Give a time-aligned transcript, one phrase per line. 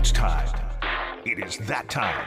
[0.00, 0.48] It's time.
[1.26, 2.26] It is that time.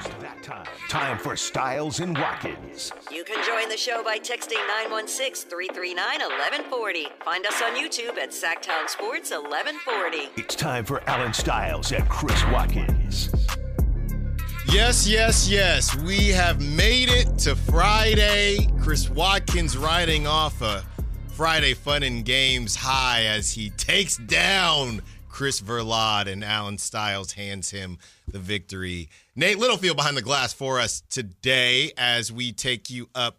[0.90, 2.92] Time for Stiles and Watkins.
[3.12, 7.08] You can join the show by texting 916 339 1140.
[7.26, 10.40] Find us on YouTube at Sactown Sports 1140.
[10.40, 13.32] It's time for Alan Stiles and Chris Watkins.
[14.72, 15.96] Yes, yes, yes.
[15.96, 18.70] We have made it to Friday.
[18.84, 20.84] Chris Watkins riding off a
[21.30, 25.02] Friday Fun and Games high as he takes down
[25.34, 27.98] Chris Verlade and Alan Stiles hands him
[28.28, 29.10] the victory.
[29.36, 33.38] Nate Littlefield behind the glass for us today as we take you up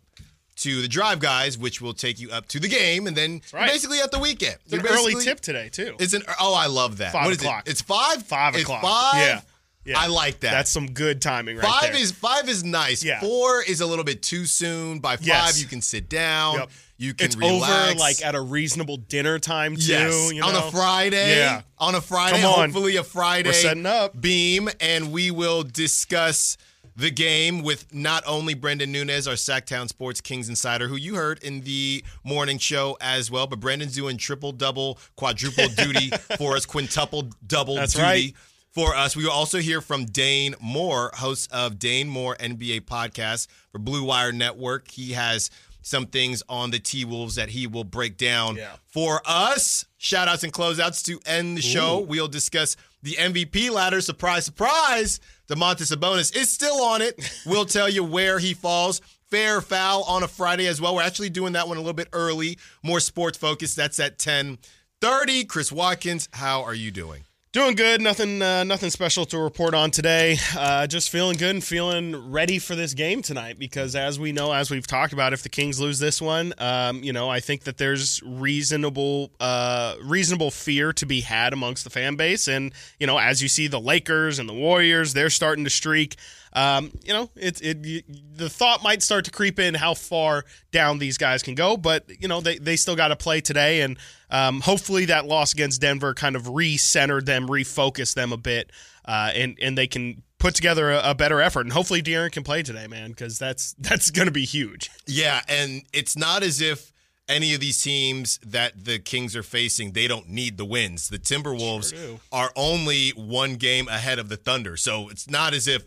[0.57, 3.71] to the drive guys, which will take you up to the game, and then right.
[3.71, 4.57] basically at the weekend.
[4.67, 5.95] It's an early tip today too.
[6.01, 7.13] It's an oh, I love that.
[7.13, 7.69] Five what is o'clock.
[7.69, 7.71] it?
[7.71, 8.25] It's five.
[8.25, 8.83] Five It's o'clock.
[8.83, 9.21] five.
[9.21, 9.41] Yeah.
[9.85, 9.99] Yeah.
[9.99, 10.51] I like that.
[10.51, 12.01] That's some good timing right five there.
[12.01, 13.05] is five is nice.
[13.05, 13.21] Yeah.
[13.21, 14.99] Four is a little bit too soon.
[14.99, 15.61] By five, Yes.
[15.61, 16.57] you can sit down.
[16.57, 16.71] Yep.
[16.97, 17.91] You can it's relax.
[17.93, 19.83] over like at a reasonable dinner time too.
[19.83, 21.37] yes, you on a Friday.
[21.39, 21.63] Yeah.
[21.79, 22.41] on a Friday.
[22.41, 22.71] Come on.
[22.71, 23.49] Hopefully, a Friday.
[23.49, 24.19] We're setting up.
[24.21, 26.57] beam, and we will discuss
[26.97, 31.43] the game with not only Brendan Nunez, our Sactown Sports Kings insider, who you heard
[31.43, 36.65] in the morning show as well, but Brendan's doing triple double, quadruple duty for us,
[36.65, 38.05] quintuple double That's duty.
[38.05, 38.35] right.
[38.71, 43.47] For us, we will also hear from Dane Moore, host of Dane Moore NBA podcast
[43.71, 44.91] for Blue Wire Network.
[44.91, 45.49] He has
[45.87, 48.73] some things on the T Wolves that he will break down Yeah.
[48.87, 49.85] for us.
[49.99, 52.01] Shout outs and closeouts to end the show.
[52.01, 54.01] We'll discuss the MVP ladder.
[54.01, 55.21] Surprise, surprise.
[55.47, 57.21] Domantas Sabonis is still on it.
[57.47, 59.03] We'll tell you where he falls.
[59.31, 60.95] Fair foul on a Friday as well.
[60.95, 63.77] We're actually doing that one a little bit early, more sports focused.
[63.77, 64.59] That's at 10
[65.03, 65.45] 30.
[65.45, 67.25] Chris Watkins, how are you doing?
[67.55, 68.01] Doing good.
[68.01, 68.43] Nothing.
[68.43, 70.39] Uh, nothing special to report on today.
[70.59, 73.61] Uh, just feeling good and feeling ready for this game tonight.
[73.61, 77.05] Because as we know, as we've talked about, if the Kings lose this one, um,
[77.05, 81.91] you know, I think that there's reasonable, uh, reasonable fear to be had amongst the
[81.91, 82.49] fan base.
[82.49, 86.17] And you know, as you see the Lakers and the Warriors, they're starting to streak.
[86.55, 90.99] Um, you know, it, it the thought might start to creep in how far down
[90.99, 93.99] these guys can go, but you know they, they still got to play today, and
[94.31, 98.71] um, hopefully that loss against Denver kind of re-centered them, refocused them a bit,
[99.05, 102.45] uh, and and they can put together a, a better effort, and hopefully De'Aaron can
[102.45, 104.91] play today, man, because that's that's going to be huge.
[105.07, 106.93] Yeah, and it's not as if
[107.29, 111.09] any of these teams that the Kings are facing, they don't need the wins.
[111.09, 114.77] The Timberwolves Sure are only one game ahead of the Thunder.
[114.77, 115.85] So it's not as if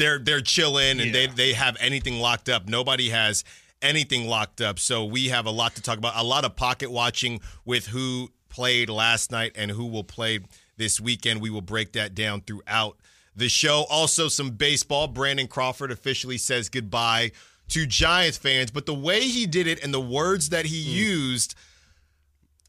[0.00, 1.32] they're they're chilling and they Yeah.
[1.34, 2.68] they have anything locked up.
[2.68, 3.44] Nobody has
[3.82, 4.78] anything locked up.
[4.78, 6.14] So we have a lot to talk about.
[6.16, 10.40] A lot of pocket watching with who played last night and who will play
[10.76, 11.40] this weekend.
[11.40, 12.96] We will break that down throughout
[13.36, 13.86] the show.
[13.88, 15.06] Also some baseball.
[15.06, 17.32] Brandon Crawford officially says goodbye
[17.68, 20.92] to Giants fans, but the way he did it and the words that he mm.
[20.92, 21.54] used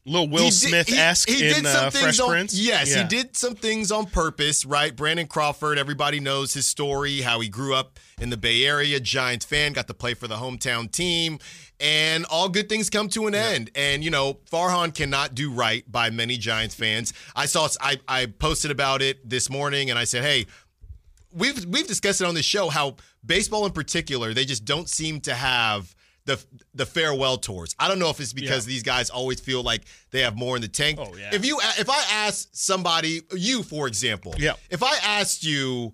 [0.04, 2.54] Little Will Smith esque in did some uh, Fresh on- Prince.
[2.58, 3.02] Yes, Yeah.
[3.02, 4.94] he did some things on purpose, right?
[4.96, 9.44] Brandon Crawford, everybody knows his story, how he grew up in the Bay Area, Giants
[9.44, 11.38] fan, got to play for the hometown team,
[11.78, 13.70] and all good things come to an end.
[13.76, 17.12] And you know, Farhan cannot do right by many Giants fans.
[17.36, 20.46] I saw I I posted about it this morning, and I said, hey.
[21.34, 25.18] We've we've discussed it on this show how baseball in particular they just don't seem
[25.22, 26.42] to have the
[26.74, 27.74] the farewell tours.
[27.78, 28.70] I don't know if it's because Yeah.
[28.74, 30.98] these guys always feel like they have more in the tank.
[31.00, 31.30] Oh, yeah.
[31.34, 34.54] If you if I asked somebody, you for example, Yeah.
[34.70, 35.92] If I asked you,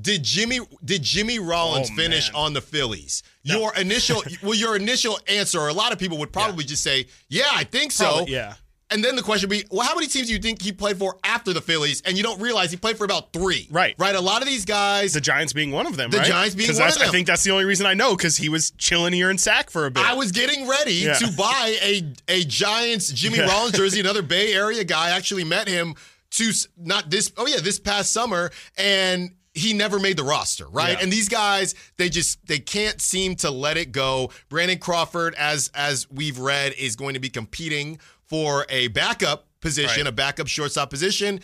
[0.00, 2.42] did Jimmy did Jimmy Rollins Oh, finish man.
[2.42, 3.22] on the Phillies?
[3.42, 7.06] Your initial well, your initial answer, or a lot of people would probably just say,
[7.28, 8.04] yeah, I think so.
[8.16, 8.54] Probably, yeah.
[8.92, 10.98] And then the question would be, well, how many teams do you think he played
[10.98, 12.02] for after the Phillies?
[12.02, 13.66] And you don't realize he played for about three.
[13.70, 13.94] Right.
[13.98, 14.14] Right.
[14.14, 16.26] A lot of these guys, The Giants being one of them, The right?
[16.26, 17.08] Giants being one of them.
[17.08, 19.70] I think that's the only reason I know because he was chilling here in Sac
[19.70, 20.04] for a bit.
[20.04, 21.14] I was getting ready Yeah.
[21.14, 23.46] to buy a a Giants Jimmy Yeah.
[23.48, 24.00] Rollins jersey.
[24.00, 25.94] Another Bay Area guy I actually met him
[26.32, 27.32] to not this.
[27.36, 30.66] Oh yeah, this past summer, and he never made the roster.
[30.66, 31.02] Right, Yeah.
[31.02, 34.30] and these guys they just they can't seem to let it go.
[34.48, 37.98] Brandon Crawford, as as we've read, is going to be competing
[38.32, 40.06] for a backup position, Right.
[40.06, 41.38] a backup shortstop position.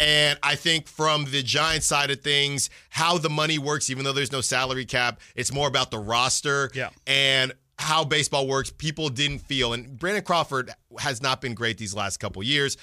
[0.00, 4.12] And I think from the Giants side of things, how the money works, even though
[4.12, 6.88] there's no salary cap, it's more about the roster Yeah.
[7.06, 8.72] and how baseball works.
[8.76, 12.76] People didn't feel, and Brandon Crawford has not been great these last couple years.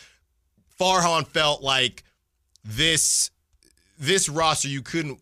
[0.79, 2.05] Farhan felt like
[2.63, 3.29] this
[3.97, 5.19] this roster you couldn't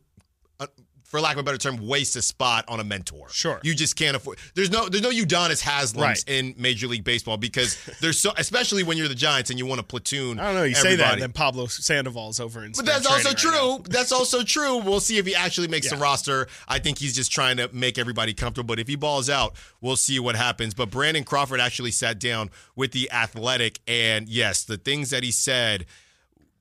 [1.08, 3.30] for lack of a better term, waste a spot on a mentor.
[3.30, 3.62] Sure.
[3.64, 4.40] You just can't afford.
[4.56, 6.24] There's no there's no Udonis Haslams Right.
[6.28, 9.80] in Major League Baseball because there's so especially when you're the Giants and you want
[9.80, 10.38] to platoon.
[10.38, 10.64] I don't know.
[10.64, 12.74] You say that, and then Pablo Sandoval's over in.
[12.74, 13.84] But that's also right true.
[13.90, 14.78] that's also true.
[14.80, 16.48] We'll see if he actually makes the roster.
[16.68, 18.68] I think he's just trying to make everybody comfortable.
[18.68, 20.74] But if he balls out, we'll see what happens.
[20.74, 25.32] But Brandon Crawford actually sat down with the athletic, and yes, the things that he
[25.32, 25.86] said.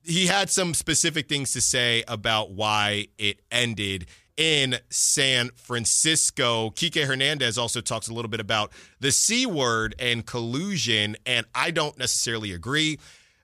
[0.04, 6.70] he had some specific things to say about why it ended in San Francisco.
[6.70, 11.70] Kike Hernandez also talks a little bit about the C word and collusion, and I
[11.70, 12.98] don't necessarily agree.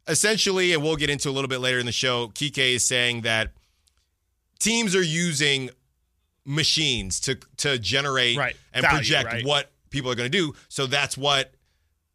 [0.09, 3.23] Essentially, and we'll get into a little bit later in the show, Kike is saying
[3.23, 3.53] that
[4.59, 5.71] teams are using
[6.45, 8.57] machines to to generate Right.
[8.73, 9.47] and Value, project right.
[9.47, 10.55] what people are going to do.
[10.69, 11.55] So that's what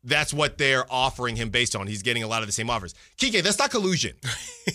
[0.07, 1.85] that's what they're offering him based on.
[1.85, 2.95] He's getting a lot of the same offers.
[3.19, 4.15] Kike, that's not collusion.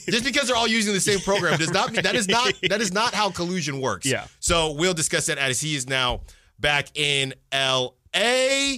[0.09, 2.93] Just because they're all using the same program does not that is not that is
[2.93, 4.07] not how collusion works.
[4.07, 4.27] Yeah.
[4.41, 6.21] So we'll discuss that as he is now
[6.61, 8.77] back in LA.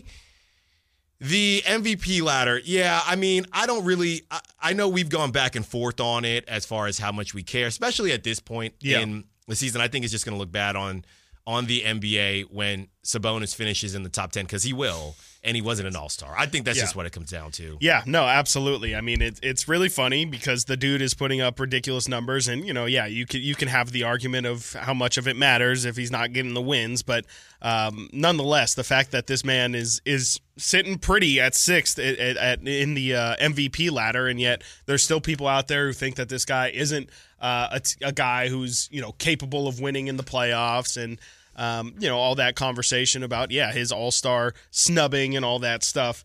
[1.21, 3.01] The MVP ladder, yeah.
[3.07, 4.23] I mean, I don't really.
[4.31, 7.33] I, I know we've gone back and forth on it as far as how much
[7.33, 9.01] we care, especially at this point Yeah.
[9.01, 9.81] in the season.
[9.81, 11.05] I think it's just going to look bad on
[11.47, 15.63] on the NBA when Sabonis finishes in the top ten because he will, and he
[15.63, 16.35] wasn't an All Star.
[16.37, 16.85] I think that's Yeah.
[16.85, 17.77] just what it comes down to.
[17.81, 18.95] Yeah, no, absolutely.
[18.97, 22.67] I mean, it, it's really funny because the dude is putting up ridiculous numbers, and
[22.67, 25.37] you know, yeah, you can you can have the argument of how much of it
[25.37, 27.25] matters if he's not getting the wins, but
[27.63, 32.37] um, nonetheless, the fact that this man is is sitting pretty at sixth at, at,
[32.37, 36.17] at- in the uh, MVP ladder, and yet there's still people out there who think
[36.17, 37.11] that this guy isn't
[37.41, 41.19] uh, a, t- a guy who's you know capable of winning in the playoffs and.
[41.57, 45.83] Um, you know all that conversation about yeah his all star snubbing and all that
[45.85, 46.25] stuff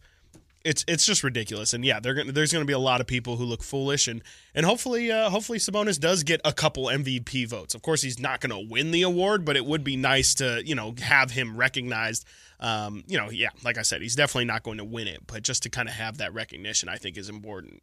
[0.64, 1.74] it's it's just ridiculous.
[1.74, 4.22] And yeah, gonna, there's going to be a lot of people who look foolish, and
[4.54, 7.74] and hopefully uh, hopefully Sabonis does get a couple MVP votes.
[7.74, 10.62] Of course, he's not going to win the award, but it would be nice to
[10.66, 12.26] you know have him recognized.
[12.60, 15.44] Um, you know, yeah, like I said, he's definitely not going to win it, but
[15.44, 17.82] just to kind of have that recognition, I think is important.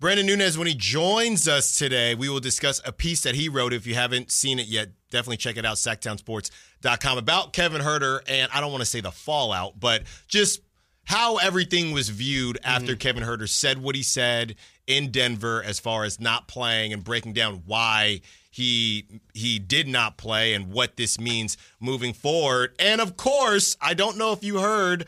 [0.00, 3.74] Brandon Nunez, when he joins us today, we will discuss a piece that he wrote.
[3.74, 8.20] If you haven't seen it yet, definitely check it out, sactownsports.com, about Kevin Huerter.
[8.26, 10.62] And I don't want to say the fallout, but just
[11.04, 12.70] how everything was viewed mm-hmm.
[12.70, 14.54] after Kevin Huerter said what he said
[14.86, 19.04] in Denver as far as not playing and breaking down why he
[19.34, 22.74] he did not play and what this means moving forward.
[22.78, 25.06] And of course, I don't know if you heard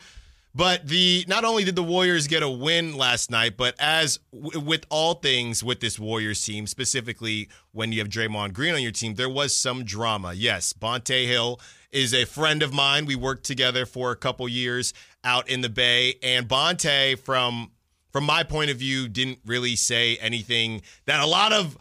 [0.55, 4.59] but the not only did the Warriors get a win last night, but as w-
[4.59, 8.91] with all things with this Warriors team, specifically when you have Draymond Green on your
[8.91, 10.33] team, there was some drama.
[10.33, 11.59] Yes, Bonta Hill
[11.91, 13.05] is a friend of mine.
[13.05, 17.71] We worked together for a couple years out in the Bay, and Bonta, from
[18.11, 21.77] from my point of view, didn't really say anything that a lot of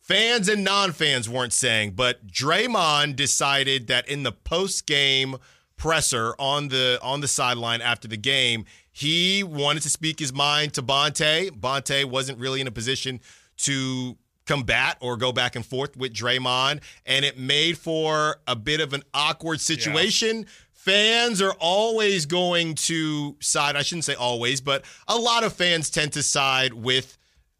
[0.00, 1.90] fans and non-fans weren't saying.
[1.90, 5.36] But Draymond decided that in the post-game
[5.84, 10.72] presser on the on the sideline after the game, he wanted to speak his mind
[10.72, 11.50] to Bonta.
[11.50, 13.20] Bonta wasn't really in a position
[13.58, 14.16] to
[14.46, 18.94] combat or go back and forth with Draymond, and it made for a bit of
[18.94, 20.46] an awkward situation.
[20.72, 25.90] Fans are always going to side, I shouldn't say always, but a lot of fans
[25.90, 27.18] tend to side with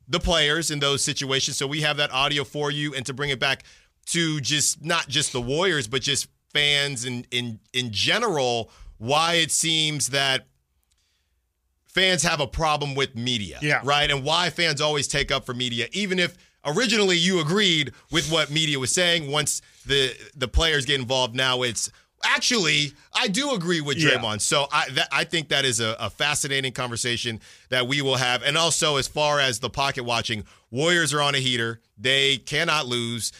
[0.08, 1.58] the players in those situations.
[1.58, 3.64] So we have that audio for you, and to bring it back
[4.06, 9.50] to just not just the Warriors, but just fans in in in general, why it
[9.50, 10.46] seems that
[11.86, 13.80] fans have a problem with media, Yeah.
[13.84, 18.30] right, and why fans always take up for media, even if originally you agreed with
[18.30, 19.30] what media was saying.
[19.30, 21.90] Once the the players get involved, now it's.
[22.26, 24.12] Actually, I do agree with Yeah.
[24.12, 24.40] Draymond.
[24.40, 28.42] So I that, I think that is a, a fascinating conversation that we will have.
[28.42, 31.82] And also, as far as the pocket watching, Warriors are on a heater.
[31.98, 33.30] They cannot lose.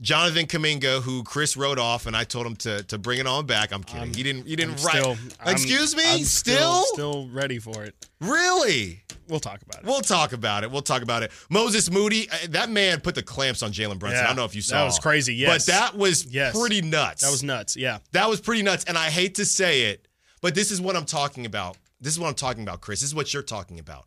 [0.00, 3.46] Jonathan Kuminga, who Chris wrote off, and I told him to to bring it on
[3.46, 3.72] back.
[3.72, 4.12] I'm kidding.
[4.12, 4.46] he didn't.
[4.46, 4.96] He didn't I'm write.
[5.02, 6.02] still- I'm- Excuse me.
[6.06, 7.94] I'm still, still ready for it.
[8.20, 9.02] really.
[9.28, 9.84] We'll talk about it.
[9.86, 10.70] We'll talk about it.
[10.70, 11.32] We'll talk about it.
[11.50, 14.20] Moses Moody, uh, that man put the clamps on Jalen Brunson.
[14.20, 14.24] Yeah.
[14.24, 14.76] I don't know if you saw.
[14.78, 15.66] That was crazy, yes.
[15.66, 16.56] but that was Yes.
[16.56, 17.22] pretty nuts.
[17.22, 17.76] that was nuts.
[17.76, 17.98] Yeah.
[18.12, 18.84] That was pretty nuts.
[18.84, 20.06] And I hate to say it,
[20.42, 21.76] but this is what I'm talking about.
[22.00, 23.00] This is what I'm talking about, Chris.
[23.00, 24.04] This is what you're talking about.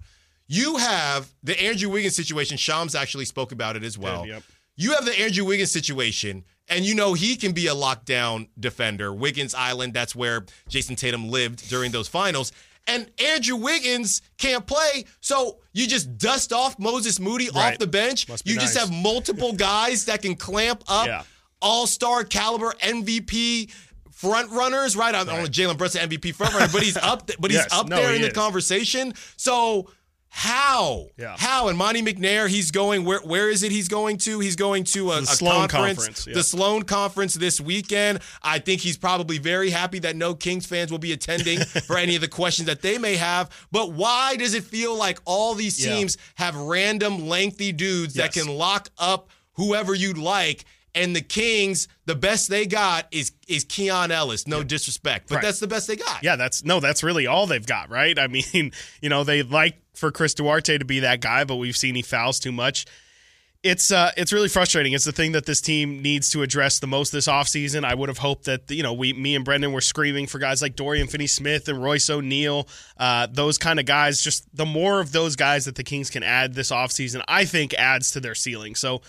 [0.48, 2.56] You have the Andrew Wiggins situation.
[2.56, 4.26] Shams actually spoke about it as well.
[4.26, 4.44] Yep.
[4.80, 9.14] You have the Andrew Wiggins situation, and you know he can be a lockdown defender.
[9.14, 12.52] Wiggins Island, that's where Jayson Tatum lived during those finals.
[12.88, 18.26] And Andrew Wiggins can't play, so you just dust off Moses Moody off the bench.
[18.46, 21.24] You just have multiple guys that can clamp up Yeah.
[21.62, 23.70] all-star caliber MVP
[24.12, 25.14] front runners, right?
[25.14, 27.74] I don't know Jalen Brunson MVP front runner, but he's up th- but he's Yes,
[27.74, 29.14] up no, there he in the conversation.
[29.38, 29.92] So
[30.32, 31.08] how?
[31.18, 31.36] Yeah.
[31.38, 31.68] How?
[31.70, 34.40] And Monte McNair, he's going where where is it he's going to?
[34.40, 36.34] He's going to a, The a Sloan conference, Conference, yeah.
[36.36, 38.20] the Sloan conference this weekend.
[38.44, 42.16] I think he's probably very happy that no Kings fans will be attending for any
[42.16, 43.50] of the questions that they may have.
[43.72, 45.96] But why does it feel like all these Yeah.
[45.96, 50.64] teams have random lengthy dudes that can lock up whoever you'd like?
[50.96, 54.48] And the Kings, the best they got is is Keon Ellis.
[54.48, 55.44] No disrespect, but Right.
[55.44, 56.24] that's the best they got.
[56.24, 58.18] Yeah, that's no, that's really all they've got, right?
[58.18, 58.72] I mean,
[59.02, 62.02] you know, they like for Chris Duarte to be that guy, but we've seen he
[62.02, 62.86] fouls too much.
[63.62, 64.94] It's uh, it's really frustrating.
[64.94, 67.84] It's the thing that this team needs to address the most this offseason.
[67.84, 70.62] I would have hoped that you know we, me and Brendan were screaming for guys
[70.62, 74.22] like Dorian Finney-Smith and Royce O'Neale, uh, those kind of guys.
[74.22, 77.74] Just the more of those guys that the Kings can add this offseason, I think
[77.74, 78.76] adds to their ceiling.
[78.76, 79.02] So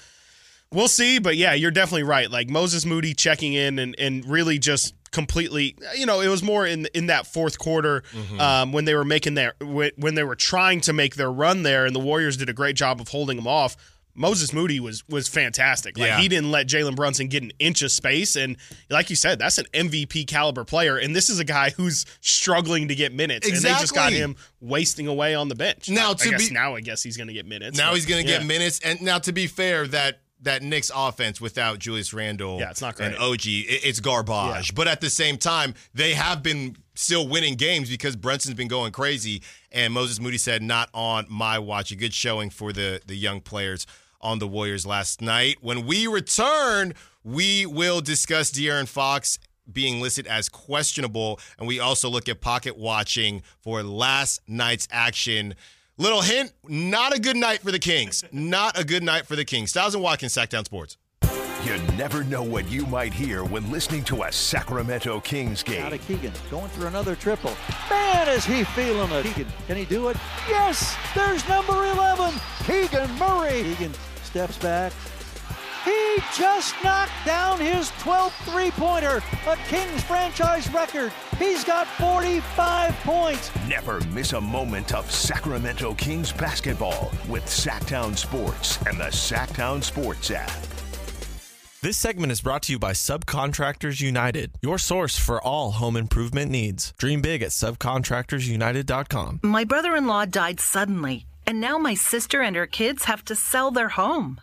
[0.73, 1.21] we'll see.
[1.21, 2.29] But yeah, you're definitely right.
[2.29, 6.67] Like Moses Moody checking in and and really just completely you know it was more
[6.67, 8.41] in in that fourth quarter Mm-hmm.
[8.41, 11.85] um, when they were making their when they were trying to make their run there
[11.87, 13.77] and the warriors did a great job of holding them off
[14.15, 16.19] moses moody was was fantastic like Yeah.
[16.21, 18.57] he didn't let jalen brunson get an inch of space and
[18.91, 22.89] like you said that's an mvp caliber player and this is a guy who's struggling
[22.89, 26.15] to get minutes and they just got him wasting away on the bench Now, I-
[26.15, 28.25] to I guess be- now i guess he's gonna get minutes Now but he's going
[28.25, 28.39] to yeah.
[28.39, 28.81] get minutes.
[28.85, 32.99] And now, to be fair, that that Knicks offense without Julius Randle Yeah, it's not
[33.01, 33.15] and.
[33.17, 34.71] OG, it- it's garbage.
[34.71, 34.75] Yeah.
[34.75, 38.93] But at the same time, they have been still winning games because Brunson's been going
[38.93, 39.43] crazy.
[39.73, 43.41] And Moses Moody said, "Not on my watch." A good showing for the the young
[43.41, 43.87] players
[44.21, 45.59] on the Warriors last night.
[45.61, 46.95] When we return,
[47.25, 49.39] we will discuss De'Aaron Fox
[49.71, 55.55] being listed as questionable, and we also look at pocket watching for last night's action.
[56.01, 58.25] Little hint, not a good night for the Kings.
[58.33, 59.69] Not a good night for the Kings.
[59.69, 60.97] Stiles and Watkins, Sactown Sports.
[61.63, 65.83] You never know what you might hear when listening to a Sacramento Kings game.
[65.83, 66.01] Out game.
[66.01, 67.55] of Keegan, going for another triple.
[67.91, 69.27] Man, is he feeling it.
[69.27, 70.17] Keegan, can he do it?
[70.49, 70.97] Yes!
[71.15, 72.33] There's number 11,
[72.65, 73.63] Keegan Murray.
[73.63, 73.93] Keegan
[74.23, 74.95] steps back.
[75.85, 81.13] He just knocked down his 12th three-pointer, a Kings franchise record.
[81.39, 83.51] He's got 45 points.
[83.69, 90.31] Never miss a moment of Sacramento Kings basketball with Sactown Sports and the Sactown Sports
[90.31, 90.51] app.
[91.83, 96.51] This segment is brought to you by Subcontractors United, your source for all home improvement
[96.51, 96.93] needs.
[96.99, 99.41] Dream big at subcontractorsunited.com.
[99.43, 103.35] My brother in law died suddenly, and now my sister and her kids have to
[103.35, 104.43] sell their home.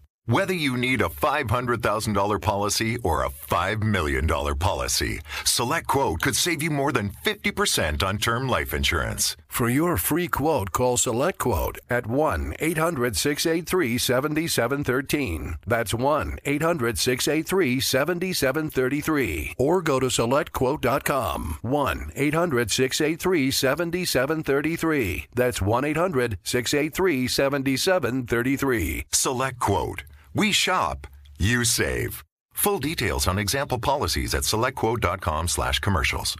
[0.27, 6.61] Whether you need a $500,000 policy or a $5 million policy, Select Quote could save
[6.61, 9.35] you more than 50% on term life insurance.
[9.47, 15.55] For your free quote, call Select Quote at 1 800 683 7713.
[15.65, 19.55] That's 1 800 683 7733.
[19.57, 21.57] Or go to SelectQuote.com.
[21.63, 25.27] 1 800 683 7733.
[25.33, 29.05] That's 1 800 683 7733.
[29.11, 30.03] Select Quote.
[30.33, 31.07] We shop,
[31.39, 32.23] you save.
[32.53, 36.37] Full details on example policies at selectquote.com slash commercials.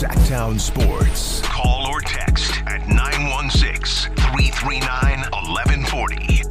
[0.00, 1.42] Sactown Sports.
[1.42, 6.49] Call or text at 916 339 1140.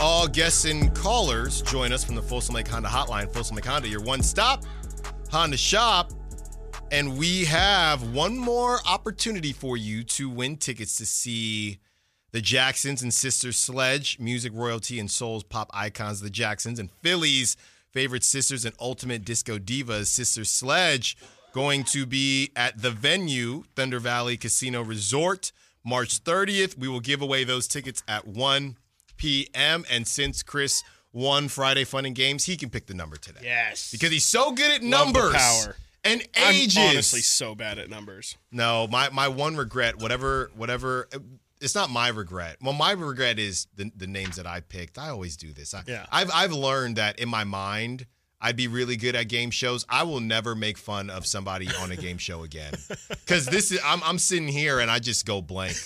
[0.00, 3.30] All guests and callers join us from the Folsom Lake Honda Hotline.
[3.30, 4.64] Folsom Lake Honda, your one stop
[5.30, 6.12] Honda shop.
[6.90, 11.80] And we have one more opportunity for you to win tickets to see
[12.32, 17.58] the Jacksons and Sisters Sledge, music royalty and soul's pop icons, the Jacksons, and Philly's
[17.92, 21.14] favorite sisters and ultimate disco divas, Sister Sledge,
[21.52, 25.52] going to be at the venue, Thunder Valley Casino Resort,
[25.84, 26.78] March 30th.
[26.78, 28.76] We will give away those tickets at 1
[29.20, 29.84] p.m.
[29.90, 33.40] And since Chris won Friday Fun and Games, he can pick the number today.
[33.44, 35.76] yes Because he's so good at Love numbers power.
[36.04, 36.78] and I'm ages.
[36.78, 41.08] honestly so bad at numbers No, my my one regret, whatever, whatever.
[41.60, 42.56] It's not my regret.
[42.62, 44.96] Well, my regret is the the names that I picked.
[44.98, 45.74] I always do this.
[45.74, 46.06] I, Yeah.
[46.10, 48.06] I've I've learned that in my mind,
[48.40, 49.84] I'd be really good at game shows.
[49.90, 52.72] I will never make fun of somebody on a game show again,
[53.10, 55.76] because this is I'm I'm sitting here and I just go blank,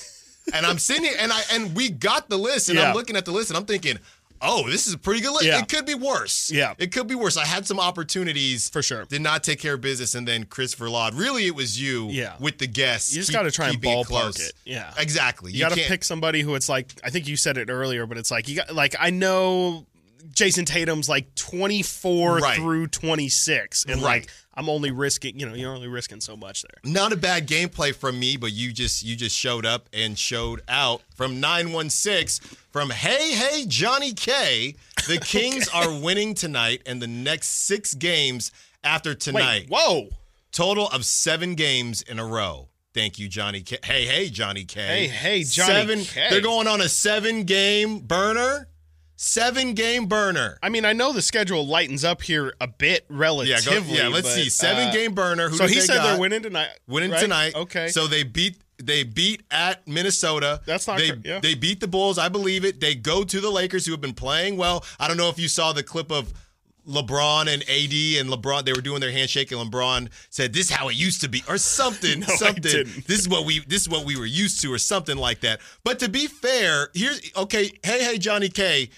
[0.53, 2.89] and I'm sitting here and I and we got the list and Yeah.
[2.89, 3.99] I'm looking at the list and I'm thinking.
[4.47, 5.45] Oh, this is a pretty good list.
[5.47, 5.61] Yeah.
[5.61, 6.51] It could be worse.
[6.53, 6.75] Yeah.
[6.77, 7.39] It could be worse.
[7.39, 8.69] I had some opportunities.
[8.69, 9.07] For sure.
[9.07, 10.15] Did not take care of business.
[10.15, 11.15] And then Christopher Laud.
[11.15, 12.35] Really, it was you Yeah.
[12.41, 13.15] with the guests.
[13.15, 14.41] You just got to try and ballpark close.
[14.49, 14.53] it.
[14.67, 14.93] Yeah.
[14.99, 15.53] Exactly.
[15.53, 18.19] You, got to pick somebody who it's like I think you said it earlier, but
[18.19, 19.87] it's like you got like I know
[20.33, 22.57] Jayson Tatum's like 24 Right.
[22.57, 24.23] through 26 and Right.
[24.23, 26.93] like I'm only risking, you know, you're only risking so much there.
[26.93, 30.63] Not a bad gameplay from me, but you just you just showed up and showed
[30.69, 34.77] out from 916 from Hey Hey Johnny K.
[35.09, 38.53] The Kings are winning tonight and the next 6 games
[38.83, 39.69] after tonight.
[39.69, 40.09] Wait, whoa.
[40.53, 42.69] Total of 7 games in a row.
[42.95, 43.79] Thank you, Johnny K.
[43.83, 44.81] Hey, hey, Johnny K.
[44.81, 46.29] Hey, hey, Johnny seven, K.
[46.31, 48.69] They're going on a seven game burner.
[49.17, 50.59] Seven game burner.
[50.63, 53.97] I mean, I know the schedule lightens up here a bit Yeah, relatively.
[53.97, 54.09] go, yeah.
[54.09, 54.49] Let's but, see.
[54.49, 55.49] Seven uh, game burner.
[55.49, 56.05] Who so he they said got?
[56.05, 56.69] they're winning tonight.
[56.89, 57.21] winning right?
[57.21, 57.55] tonight.
[57.55, 57.89] Okay.
[57.89, 60.61] So they beat they beat at Minnesota.
[60.67, 61.39] That's not they cor- yeah.
[61.41, 62.19] they beat the Bulls.
[62.19, 62.81] I believe it.
[62.81, 64.85] They go to the Lakers, who have been playing well.
[64.99, 66.33] I don't know if you saw the clip of.
[66.87, 70.73] LeBron and AD and LeBron, they were doing their handshake, and LeBron said, "This is
[70.73, 72.63] how it used to be," or something, No, something.
[73.07, 75.61] This is what we, this is what we were used to, or something like that.
[75.83, 77.71] But to be fair, here's okay.
[77.83, 78.91] Hey, hey, Johnny K.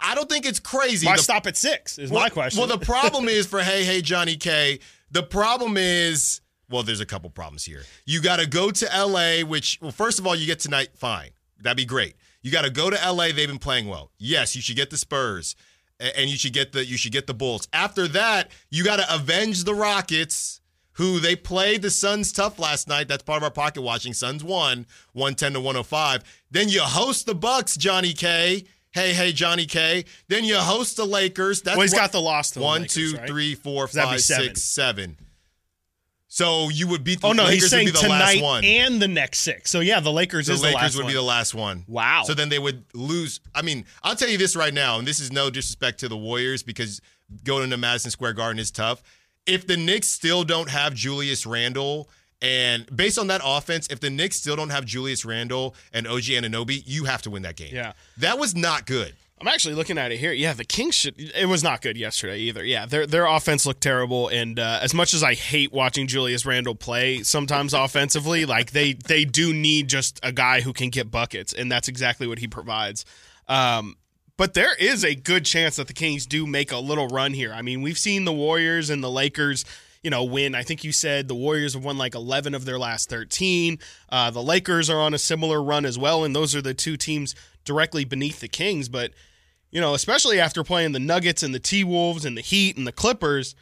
[0.00, 1.06] I don't think it's crazy.
[1.06, 1.98] Why The- stop at six?
[1.98, 2.58] Is well, my question.
[2.58, 4.80] Well, the problem is for Hey Hey Johnny K.
[5.10, 7.82] The problem is well, there's a couple problems here.
[8.06, 10.88] You got to go to LA, which well, first of all, you get tonight.
[10.96, 12.16] Fine, that'd be great.
[12.42, 13.28] You got to go to LA.
[13.32, 14.10] They've been playing well.
[14.18, 15.56] Yes, you should get the Spurs,
[16.00, 17.68] and you should get the you should get the Bulls.
[17.72, 20.60] After that, you got to avenge the Rockets.
[20.92, 23.06] Who they played the Suns tough last night.
[23.06, 24.14] That's part of our pocket watching.
[24.14, 26.22] Suns won 110 to 105.
[26.50, 28.64] Then you host the Bucks, Johnny K.
[28.92, 30.06] Hey, hey, Johnny K.
[30.28, 31.60] Then you host the Lakers.
[31.60, 33.28] That's well, he's what- got the loss to the one, Lakers, two, right?
[33.28, 33.54] three,
[34.14, 34.46] be seven.
[34.46, 35.18] six, seven.
[36.28, 38.34] So you would beat oh, the Oh no, Lakers he's saying would be the tonight
[38.34, 38.64] last one.
[38.64, 39.70] and the next six.
[39.70, 41.10] So yeah, the Lakers is the is Lakers the last would one.
[41.10, 41.84] be the last one.
[41.86, 42.22] Wow.
[42.24, 43.40] So then they would lose.
[43.54, 46.16] I mean, I'll tell you this right now, and this is no disrespect to the
[46.16, 47.00] Warriors because
[47.44, 49.02] going into Madison Square Garden is tough.
[49.46, 52.08] If the Knicks still don't have Julius Randle,
[52.42, 56.22] and based on that offense, if the Knicks still don't have Julius Randle and OG
[56.22, 57.74] Anunoby, you have to win that game.
[57.74, 57.92] Yeah.
[58.18, 59.14] That was not good.
[59.38, 60.32] I'm actually looking at it here.
[60.32, 61.14] Yeah, the Kings should.
[61.18, 62.64] It was not good yesterday either.
[62.64, 64.28] Yeah, their their offense looked terrible.
[64.28, 68.94] And uh, as much as I hate watching Julius Randle play, sometimes offensively, like they
[68.94, 72.48] they do need just a guy who can get buckets, and that's exactly what he
[72.48, 73.04] provides.
[73.46, 73.96] Um,
[74.38, 77.52] but there is a good chance that the Kings do make a little run here.
[77.52, 79.64] I mean, we've seen the Warriors and the Lakers.
[80.06, 80.54] You know, win.
[80.54, 83.80] I think you said the Warriors have won like 11 of their last 13.
[84.08, 86.96] Uh, the Lakers are on a similar run as well, and those are the two
[86.96, 87.34] teams
[87.64, 88.88] directly beneath the Kings.
[88.88, 89.10] But
[89.72, 92.86] you know, especially after playing the Nuggets and the T Wolves and the Heat and
[92.86, 93.56] the Clippers,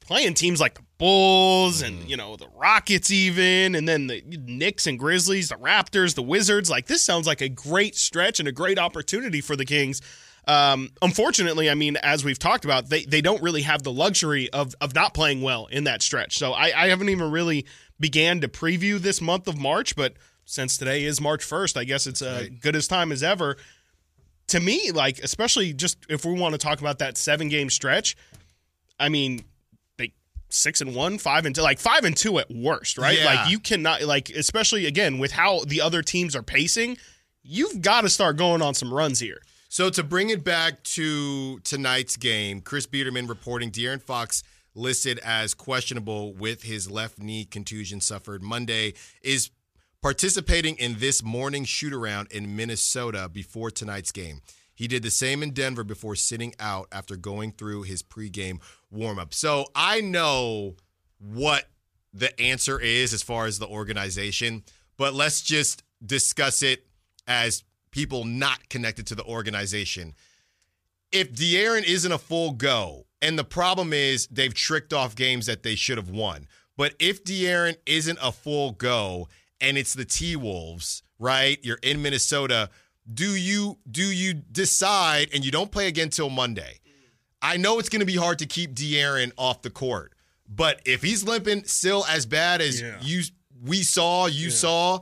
[0.00, 4.88] playing teams like the Bulls and you know the Rockets even, and then the Knicks
[4.88, 6.68] and Grizzlies, the Raptors, the Wizards.
[6.68, 10.02] Like this sounds like a great stretch and a great opportunity for the Kings.
[10.50, 14.50] Um, unfortunately, I mean, as we've talked about, they they don't really have the luxury
[14.50, 16.38] of of not playing well in that stretch.
[16.38, 17.66] So I, I haven't even really
[18.00, 22.06] began to preview this month of March, but since today is March first, I guess
[22.06, 23.56] it's a good as time as ever
[24.50, 28.16] to me, like especially just if we want to talk about that seven game stretch,
[28.98, 29.44] I mean,
[29.96, 30.12] they
[30.48, 33.18] six and one, five and two, like five and two at worst, right?
[33.18, 33.26] Yeah.
[33.26, 36.98] Like you cannot, like especially again with how the other teams are pacing,
[37.42, 39.40] you've got to start going on some runs here.
[39.72, 44.42] So to bring it back to tonight's game, Chris Biderman reporting De'Aaron Fox
[44.74, 49.50] listed as questionable with his left knee contusion suffered Monday is
[50.02, 54.40] participating in this morning shoot around in Minnesota before tonight's game.
[54.74, 58.58] He did the same in Denver before sitting out after going through his pregame
[58.92, 59.32] warmup.
[59.32, 60.74] So I know
[61.20, 61.66] what
[62.12, 64.64] the answer is as far as the organization,
[64.96, 66.84] but let's just discuss it
[67.28, 70.14] as people not connected to the organization.
[71.12, 75.62] If De'Aaron isn't a full go, and the problem is they've tricked off games that
[75.62, 79.28] they should have won, but if De'Aaron isn't a full go
[79.60, 81.58] and it's the T Wolves, right?
[81.62, 82.70] You're in Minnesota.
[83.12, 86.78] Do you do you decide and you don't play again till Monday?
[87.42, 90.12] I know it's going to be hard to keep De'Aaron off the court,
[90.48, 92.98] but if he's limping still as bad as Yeah.
[93.02, 93.22] you
[93.62, 95.00] we saw, you saw,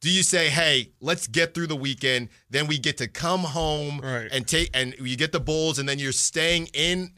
[0.00, 4.00] do you say, "Hey, let's get through the weekend, then we get to come home
[4.00, 4.28] Right.
[4.32, 7.12] and take and you get the Bulls and then you're staying in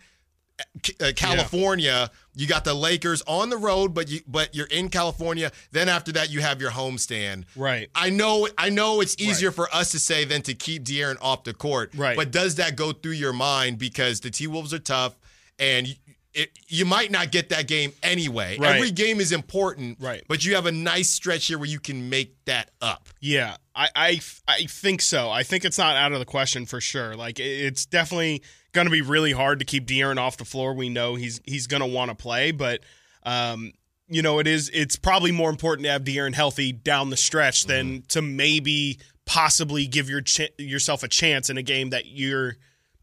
[1.00, 2.10] uh, California.
[2.34, 5.50] You got the Lakers on the road, but you but you're in California.
[5.72, 7.44] Then after that, you have your homestand.
[7.56, 7.88] Right.
[7.94, 8.48] I know.
[8.56, 11.92] I know it's easier for us to say than to keep De'Aaron off the court.
[11.94, 12.16] Right.
[12.16, 15.18] But does that go through your mind because the T Wolves are tough
[15.58, 15.96] and.
[16.34, 18.56] You, it, you might not get that game anyway.
[18.58, 18.76] Right.
[18.76, 20.22] Every game is important, Right.
[20.28, 23.08] But you have a nice stretch here where you can make that up.
[23.20, 25.30] Yeah, I, I I think so.
[25.30, 27.14] I think it's not out of the question for sure.
[27.14, 28.42] Like it's definitely
[28.72, 30.74] going to be really hard to keep De'Aaron off the floor.
[30.74, 32.80] We know he's he's going to want to play, but
[33.24, 33.72] um,
[34.08, 37.64] you know it is it's probably more important to have De'Aaron healthy down the stretch
[37.64, 42.56] than to maybe possibly give your ch- yourself a chance in a game that you're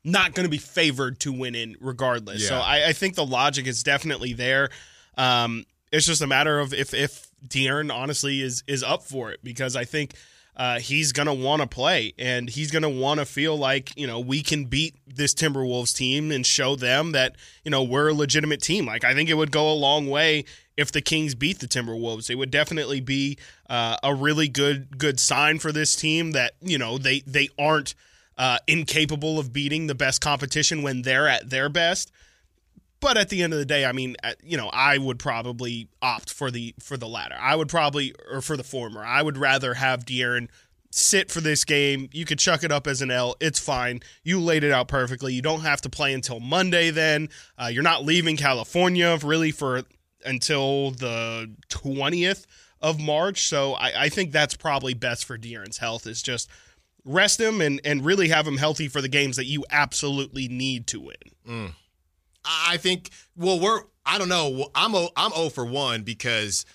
[0.03, 2.47] not going to be favored to win in regardless.
[2.47, 4.69] So I, I think the logic is definitely there.
[5.17, 9.39] Um, it's just a matter of if if De'Aaron honestly is is up for it
[9.43, 10.13] because I think
[10.55, 14.19] uh, he's gonna want to play and he's gonna want to feel like you know
[14.19, 18.61] we can beat this Timberwolves team and show them that you know we're a legitimate
[18.61, 18.85] team.
[18.85, 20.45] Like I think it would go a long way
[20.77, 22.29] if the Kings beat the Timberwolves.
[22.29, 23.37] It would definitely be
[23.69, 27.95] uh, a really good good sign for this team that you know they they aren't
[28.39, 32.11] uh, incapable of beating the best competition when they're at their best.
[33.01, 35.89] But at the end of the day, I mean, uh, you know, I would probably
[36.01, 37.35] opt for the for the latter.
[37.39, 39.03] I would probably or for the former.
[39.03, 40.47] I would rather have De'Aaron
[40.91, 42.09] sit for this game.
[42.11, 43.35] You could chuck it up as an L.
[43.39, 44.01] It's fine.
[44.23, 45.33] You laid it out perfectly.
[45.33, 46.91] You don't have to play until Monday.
[46.91, 49.83] Then uh, you're not leaving California really for
[50.25, 52.45] until the twentieth
[52.81, 53.47] of March.
[53.47, 56.07] So I, I, think that's probably best for De'Aaron's health.
[56.07, 56.49] Is just
[57.09, 60.87] rest him and and really have him healthy for the games that you absolutely need
[60.87, 61.15] to win.
[61.47, 61.73] Mm.
[62.45, 63.09] I think.
[63.35, 63.81] Well, we're.
[64.05, 64.69] I don't know.
[64.75, 64.95] I'm.
[64.95, 66.65] O, I'm 0 for one because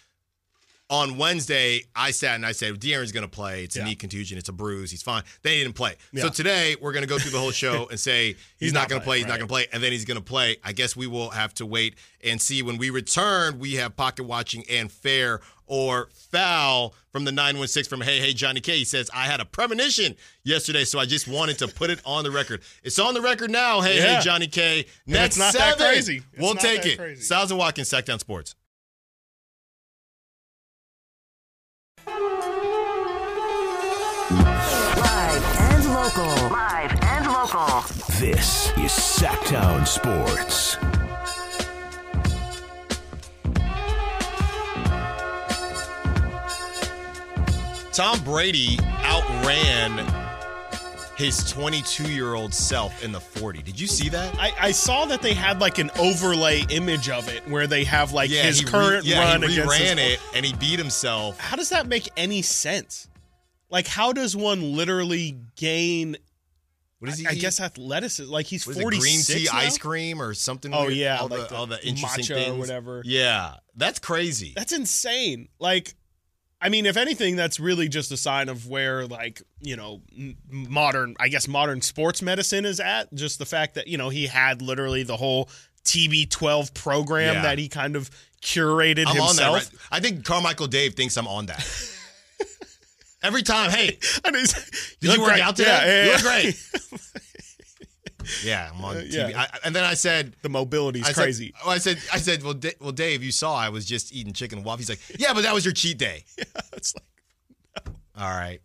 [0.90, 3.64] on Wednesday I sat and I said De'Aaron's going to play.
[3.64, 3.86] It's a yeah.
[3.86, 4.36] knee contusion.
[4.36, 4.90] It's a bruise.
[4.90, 5.22] He's fine.
[5.42, 5.94] They didn't play.
[6.12, 6.24] Yeah.
[6.24, 8.80] So today we're going to go through the whole show and say he's, he's, not,
[8.80, 9.16] not going to play.
[9.18, 9.30] He's right.
[9.30, 10.56] not going to play, and then he's going to play.
[10.62, 12.62] I guess we will have to wait and see.
[12.62, 18.00] When we return, we have pocket watching and fair or foul from the 916 from
[18.00, 18.78] Hey Hey Johnny K.
[18.78, 22.24] He says, I had a premonition yesterday, so I just wanted to put it on
[22.24, 22.62] the record.
[22.82, 24.16] It's on the record now, Hey yeah.
[24.16, 24.86] Hey Johnny K.
[25.06, 26.22] Next not seven, that crazy.
[26.32, 26.98] It's we'll take it.
[26.98, 27.22] Crazy.
[27.22, 28.54] Stiles and Watkins, Sactown Sports.
[34.96, 36.48] Live and local.
[36.50, 37.80] Live and local.
[38.20, 40.76] This is Sactown Sports.
[47.94, 50.04] Tom Brady outran
[51.16, 53.62] his 22 year old self in the 40.
[53.62, 54.34] Did you see that?
[54.36, 58.12] I, I, saw that they had like an overlay image of it where they have
[58.12, 61.38] like yeah, his current re- yeah, run he against ran it and he beat himself.
[61.38, 63.08] How does that make any sense?
[63.70, 66.16] Like, how does one literally gain?
[66.98, 67.28] What is he?
[67.28, 68.28] I, I guess athleticism.
[68.28, 69.58] Like he's forty green tea now?
[69.58, 70.74] ice cream or something.
[70.74, 70.94] Oh weird?
[70.94, 73.02] yeah, all like the, all the interesting things, or whatever.
[73.04, 74.52] Yeah, that's crazy.
[74.56, 75.48] That's insane.
[75.60, 75.94] Like
[76.64, 80.00] I mean, if anything, that's really just a sign of where, like, you know,
[80.48, 83.12] modern, I guess, modern sports medicine is at.
[83.12, 85.50] Just the fact that, you know, he had literally the whole
[85.84, 87.42] TB12 program yeah.
[87.42, 89.56] that he kind of curated I'm himself.
[89.56, 89.70] Right?
[89.90, 91.58] I think Carmichael Dave thinks I'm on that.
[93.22, 94.34] Every time, hey, did
[95.00, 95.42] you, you work great.
[95.42, 95.68] out today?
[95.68, 97.22] Yeah, yeah, you look great.
[98.44, 99.30] Yeah, I'm on uh, TB.
[99.30, 99.40] Yeah.
[99.40, 101.54] I, and then I said the mobility is crazy.
[101.64, 104.32] Oh, I said, I said, well, D- well, Dave, you saw I was just eating
[104.32, 104.88] chicken and waffles.
[104.88, 106.24] He's like, yeah, but that was your cheat day.
[106.38, 107.92] yeah, it's like, no.
[108.22, 108.60] all right,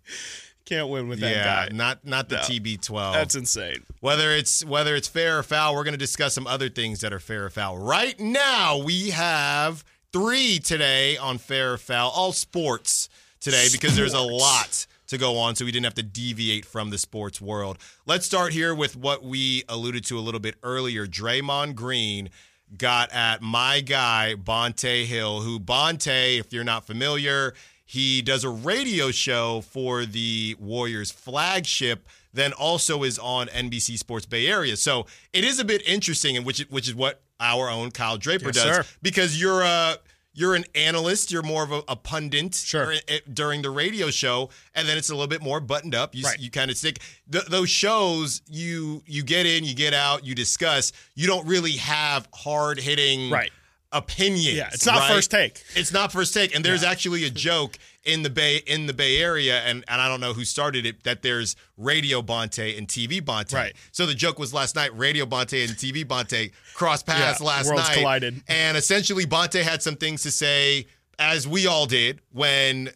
[0.65, 1.75] can't win with that yeah, guy.
[1.75, 2.41] not not the no.
[2.41, 3.13] TB12.
[3.13, 3.83] That's insane.
[4.01, 7.11] Whether it's whether it's fair or foul, we're going to discuss some other things that
[7.11, 7.77] are fair or foul.
[7.77, 14.13] Right now, we have three today on fair or foul, all sports today because there's
[14.13, 17.77] a lot to go on, so we didn't have to deviate from the sports world.
[18.05, 21.05] Let's start here with what we alluded to a little bit earlier.
[21.05, 22.29] Draymond Green
[22.77, 28.49] got at my guy, Bonta Hill, who Bonta, if you're not familiar, he does a
[28.49, 34.77] radio show for the Warriors flagship, then also is on NBC Sports Bay Area.
[34.77, 38.47] So it is a bit interesting, and which which is what our own Kyle Draper
[38.47, 38.85] yes, does, sir.
[39.01, 39.97] because you're a
[40.33, 42.93] you're an analyst, you're more of a, a pundit sure.
[43.07, 46.15] Eh, during the radio show, and then it's a little bit more buttoned up.
[46.15, 46.39] You, right.
[46.39, 46.99] you kind of stick
[47.31, 48.41] th- those shows.
[48.47, 50.91] You you get in, you get out, you discuss.
[51.15, 53.51] You don't really have hard hitting right
[53.91, 54.57] opinions.
[54.57, 55.13] Yeah, it's not right?
[55.13, 55.63] first take.
[55.75, 56.55] It's not first take.
[56.55, 56.91] And there's yeah.
[56.91, 60.33] actually a joke in the Bay in the Bay Area, and, and I don't know
[60.33, 63.55] who started it, that there's Radio Bonta and TV Bonta.
[63.55, 63.75] Right.
[63.91, 67.67] So the joke was last night, Radio Bonta and TV Bonta crossed paths yeah, last
[67.67, 67.97] worlds night.
[67.97, 68.41] collided.
[68.47, 72.89] And essentially Bonta had some things to say, as we all did, when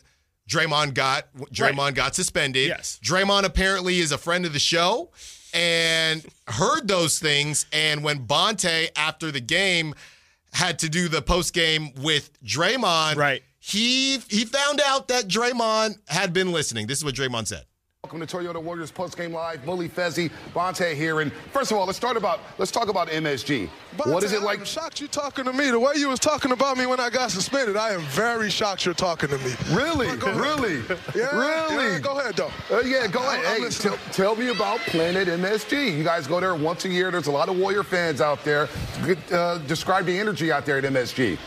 [0.49, 1.95] Draymond got Draymond right.
[1.95, 2.67] got suspended.
[2.67, 2.99] Yes.
[3.03, 5.11] Draymond apparently is a friend of the show
[5.53, 7.65] and heard those things.
[7.71, 9.93] And when Bonta after the game,
[10.53, 13.15] had to do the post game with Draymond.
[13.15, 13.43] Right.
[13.65, 16.85] He he found out that Draymond had been listening.
[16.85, 17.63] This is what Draymond said.
[18.03, 19.65] Welcome to Toyota Warriors Post Game Live.
[19.65, 21.21] Bully Fezzi, Bonta here.
[21.21, 23.69] And first of all, let's start about let's talk about MSG.
[23.95, 24.59] Bonta, what is it like?
[24.59, 25.71] I'm shocked you're talking to me.
[25.71, 28.83] The way you was talking about me when I got suspended, I am very shocked
[28.83, 29.53] you're talking to me.
[29.71, 30.07] Really?
[30.09, 30.83] Really?
[31.15, 31.93] yeah, really?
[31.93, 32.51] Yeah, go ahead, though.
[32.69, 33.61] Uh, yeah, go ahead.
[33.61, 35.97] Hey, t- tell me about Planet MSG.
[35.97, 37.11] You guys go there once a year.
[37.11, 38.67] There's a lot of Warrior fans out there.
[39.31, 41.37] Uh, describe the energy out there at MSG.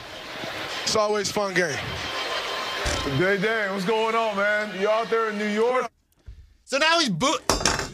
[0.97, 1.77] It's always fun game.
[3.19, 4.81] Day Day, what's going on, man?
[4.81, 5.91] You out there in New York?
[6.65, 7.11] So now he's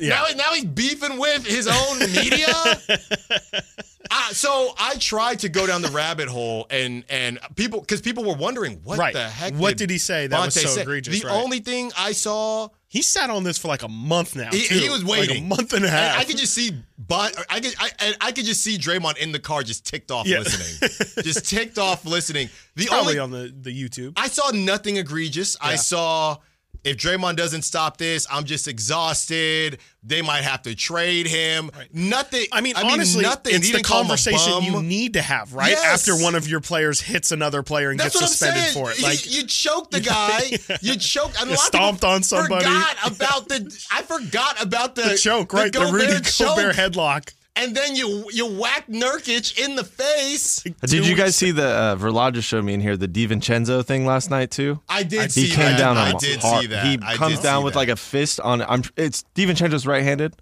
[0.03, 0.09] boo.
[0.11, 2.47] Now, now he's beefing with his own media.
[4.11, 8.25] uh, so I tried to go down the rabbit hole and and people because people
[8.25, 9.15] were wondering what Right.
[9.15, 9.55] the heck.
[9.55, 10.83] What did he say that was so say?
[10.83, 11.43] egregious, The right.
[11.43, 12.69] only thing I saw.
[12.89, 14.51] He sat on this for like a month now.
[14.53, 14.75] He, too.
[14.75, 16.19] he was Like waiting a month and a half.
[16.21, 19.39] I could just see, but I could, I, I could just see Draymond in the
[19.39, 20.41] car, just ticked off Yeah.
[20.41, 20.91] listening,
[21.25, 22.51] just ticked off listening.
[22.77, 24.13] The probably only on the, the YouTube.
[24.17, 25.57] I saw nothing egregious.
[25.59, 26.37] I saw
[26.85, 29.79] if Draymond doesn't stop this, I'm just exhausted.
[30.03, 31.71] They might have to trade him.
[31.93, 32.47] Nothing.
[32.51, 33.55] I mean, I mean, honestly, nothing.
[33.55, 35.71] it's He the didn't call him a conversation you need to have, right?
[35.71, 36.09] Yes.
[36.09, 38.99] After one of your players hits another player and That's gets suspended for it.
[38.99, 40.41] You- Like you, choked the guy.
[40.81, 41.41] You choked.
[41.41, 42.65] And You lot of people stomped on somebody.
[42.65, 43.87] Forgot about the.
[43.93, 45.73] I forgot about the, the choke, right?
[45.73, 46.57] The, Rudy Gobert choke.
[46.57, 47.33] Gobert headlock.
[47.55, 50.63] And then you you whack Nurkic in the face.
[50.87, 54.07] Did you guys see the uh, Verlag just showed me in here the DiVincenzo thing
[54.07, 54.81] last night too?
[54.89, 55.79] I did He see came that.
[55.79, 56.63] down on I did hard.
[56.63, 56.85] see that.
[56.87, 57.79] He I comes down with that.
[57.81, 58.63] like a fist on.
[58.63, 58.83] I'm.
[58.97, 60.33] It's DiVincenzo's right-handed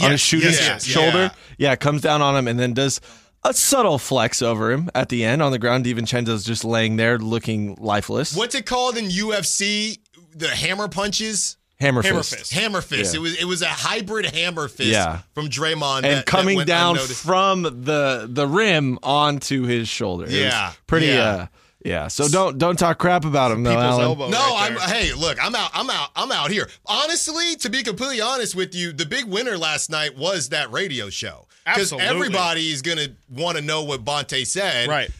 [0.00, 1.18] on his Yes, shooter's yes, yes, shoulder.
[1.58, 1.70] yeah.
[1.70, 1.76] Yeah.
[1.76, 3.00] comes down on him and then does
[3.42, 5.84] a subtle flex over him at the end on the ground.
[5.84, 8.34] DiVincenzo's just laying there looking lifeless.
[8.36, 9.98] What's it called in UFC?
[10.36, 11.56] The hammer punches.
[11.80, 12.36] Hammer, Hammer fist.
[12.36, 12.52] fist.
[12.54, 13.14] Hammer fist.
[13.14, 13.18] Yeah.
[13.18, 15.20] It was it was a hybrid hammer fist Yeah.
[15.34, 17.22] from Draymond And that- that coming went down unnoticed.
[17.22, 20.24] from the the rim onto his shoulder.
[20.24, 21.06] It was Yeah, pretty.
[21.06, 21.20] yeah.
[21.22, 21.46] Uh,
[21.84, 22.08] yeah.
[22.08, 24.00] So don't don't talk crap about him, though, Alan.
[24.02, 24.28] elbow.
[24.28, 26.70] No, right I'm hey, look, I'm out, I'm out, I'm out here.
[26.86, 31.10] Honestly, to be completely honest with you, the big winner last night was that radio
[31.10, 31.46] show.
[31.66, 35.10] Because everybody is gonna want to know what Bonta said Right.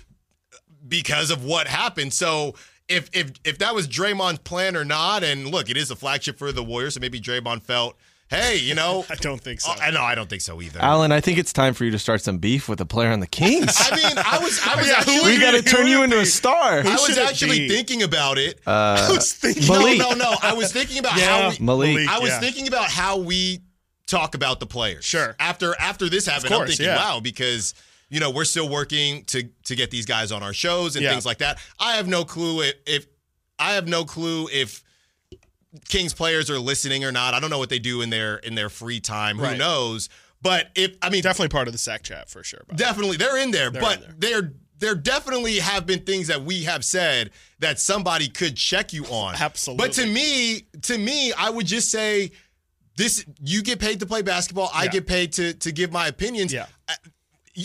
[0.86, 2.12] because of what happened.
[2.14, 2.54] So
[2.88, 6.38] if if if that was Draymond's plan or not, and look, it is a flagship
[6.38, 7.96] for the Warriors, so maybe Draymond felt,
[8.28, 9.72] hey, you know, I don't think so.
[9.72, 10.80] I know, I don't think so either.
[10.80, 13.20] Alan, I think it's time for you to start some beef with a player on
[13.20, 13.74] the Kings.
[13.90, 16.22] I mean, I was I was Yeah, actually we got to turn you into be-
[16.22, 16.80] a star.
[16.80, 17.68] I was actually be?
[17.68, 18.60] thinking about it.
[18.66, 19.66] Uh, I was thinking.
[19.68, 19.98] Malik.
[19.98, 20.34] No, no, no.
[20.42, 21.50] I was thinking about Yeah.
[21.50, 22.08] how we, Malik.
[22.08, 22.40] I was yeah.
[22.40, 23.60] thinking about how we
[24.06, 25.04] talk about the players.
[25.04, 25.34] Sure.
[25.40, 26.96] After after this happened, course, I'm thinking, yeah.
[26.96, 27.72] wow, because
[28.14, 31.10] you know we're still working to to get these guys on our shows and Yeah.
[31.10, 31.58] things like that.
[31.80, 33.06] I have no clue if, if
[33.58, 34.82] I have no clue if
[35.88, 37.34] Kings players are listening or not.
[37.34, 39.38] I don't know what they do in their in their free time.
[39.38, 40.08] Who knows?
[40.40, 42.60] But if I mean, Definitely part of the sack chat for sure.
[42.76, 46.64] Definitely they're in there, They're but in there there definitely have been things that we
[46.64, 49.34] have said that somebody could check you on.
[49.34, 49.84] Absolutely.
[49.86, 52.32] But to me, to me, I would just say
[52.96, 54.90] this you get paid to play basketball, I Yeah.
[54.90, 56.52] get paid to to give my opinions.
[56.52, 56.66] Yeah.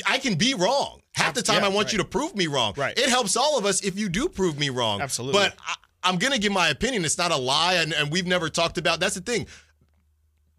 [0.06, 1.02] I, can be wrong.
[1.16, 1.94] Half the time Yeah, I want right.
[1.94, 2.74] you to prove me wrong.
[2.78, 2.98] Right.
[2.98, 5.02] It helps all of us if you do prove me wrong.
[5.02, 5.40] Absolutely.
[5.40, 7.04] But I, I'm going to give my opinion.
[7.06, 9.48] It's not a lie and, and we've never talked about that's the thing.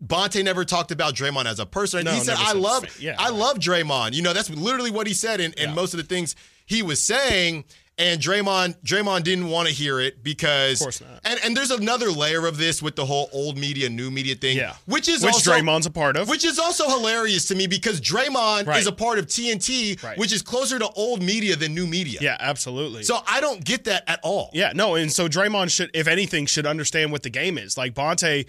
[0.04, 2.04] Bonta never talked about Draymond as a person.
[2.04, 5.12] No, he said, "I love, yeah, I love Draymond." You know, that's literally what he
[5.12, 5.74] said, and, and Yeah.
[5.74, 7.64] most of the things he was saying.
[8.00, 11.20] And Draymond, Draymond didn't want to hear it because, Of course not.
[11.22, 14.56] And and there's another layer of this with the whole old media, new media thing,
[14.56, 14.74] Yeah.
[14.86, 15.26] which is also.
[15.26, 16.26] Which also Draymond's a part of.
[16.26, 18.80] which is also hilarious to me because Draymond Right.
[18.80, 20.16] is a part of TNT, Right.
[20.16, 22.20] which is closer to old media than new media.
[22.22, 23.02] yeah, absolutely.
[23.04, 24.50] So I don't get that at all.
[24.54, 27.76] Yeah, no, and so Draymond should, if anything, should understand what the game is.
[27.76, 28.46] Like Bonta,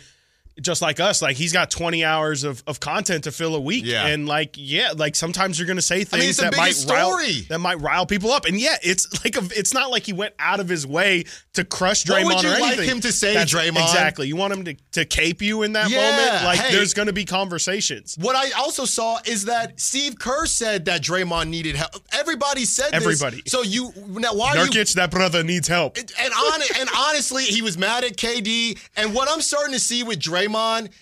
[0.60, 3.86] just like us, like he's got 20 hours of, of content to fill a week.
[3.86, 4.08] Yeah.
[4.08, 7.18] And like, yeah, like sometimes you're gonna say things mean, that might biggest rile
[7.50, 8.46] that might rile people up.
[8.46, 11.64] And yeah, it's like a, it's not like he went out of his way to
[11.64, 13.82] crush What Draymond would you like him to say, That's- Draymond?
[13.82, 14.28] Exactly.
[14.28, 16.44] You want him to, to cape you in that Yeah, moment?
[16.46, 16.76] Like hey.
[16.76, 18.18] there's gonna be conversations.
[18.20, 21.92] What I also saw is that Steve Kerr said that Draymond needed help.
[22.12, 23.02] Everybody said this.
[23.02, 23.42] Everybody.
[23.48, 25.98] So you now why are you Nurkic, that brother needs help.
[25.98, 28.80] and on, and honestly, he was mad at KD.
[28.98, 30.41] And what I'm starting to see with Draymond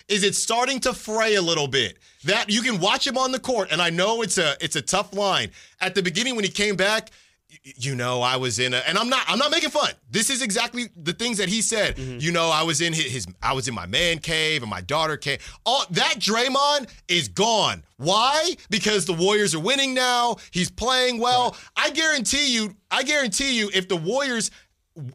[0.08, 1.98] is it's starting to fray a little bit.
[2.26, 4.82] That you can watch him on the court, and I know it's a it's a
[4.82, 5.52] tough line.
[5.80, 7.12] At the beginning when he came back,
[7.64, 9.92] you know, I was in a, and I'm not I'm not making fun.
[10.10, 11.96] This is exactly the things that he said.
[11.96, 12.20] Mm-hmm.
[12.20, 14.82] You know, I was in his, his I was in my man cave and my
[14.82, 15.40] daughter cave.
[15.66, 17.84] All that Draymond is gone.
[17.98, 18.56] Why?
[18.70, 20.38] Because the Warriors are winning now.
[20.52, 21.56] He's playing well.
[21.76, 24.52] I guarantee you, I guarantee you, if the Warriors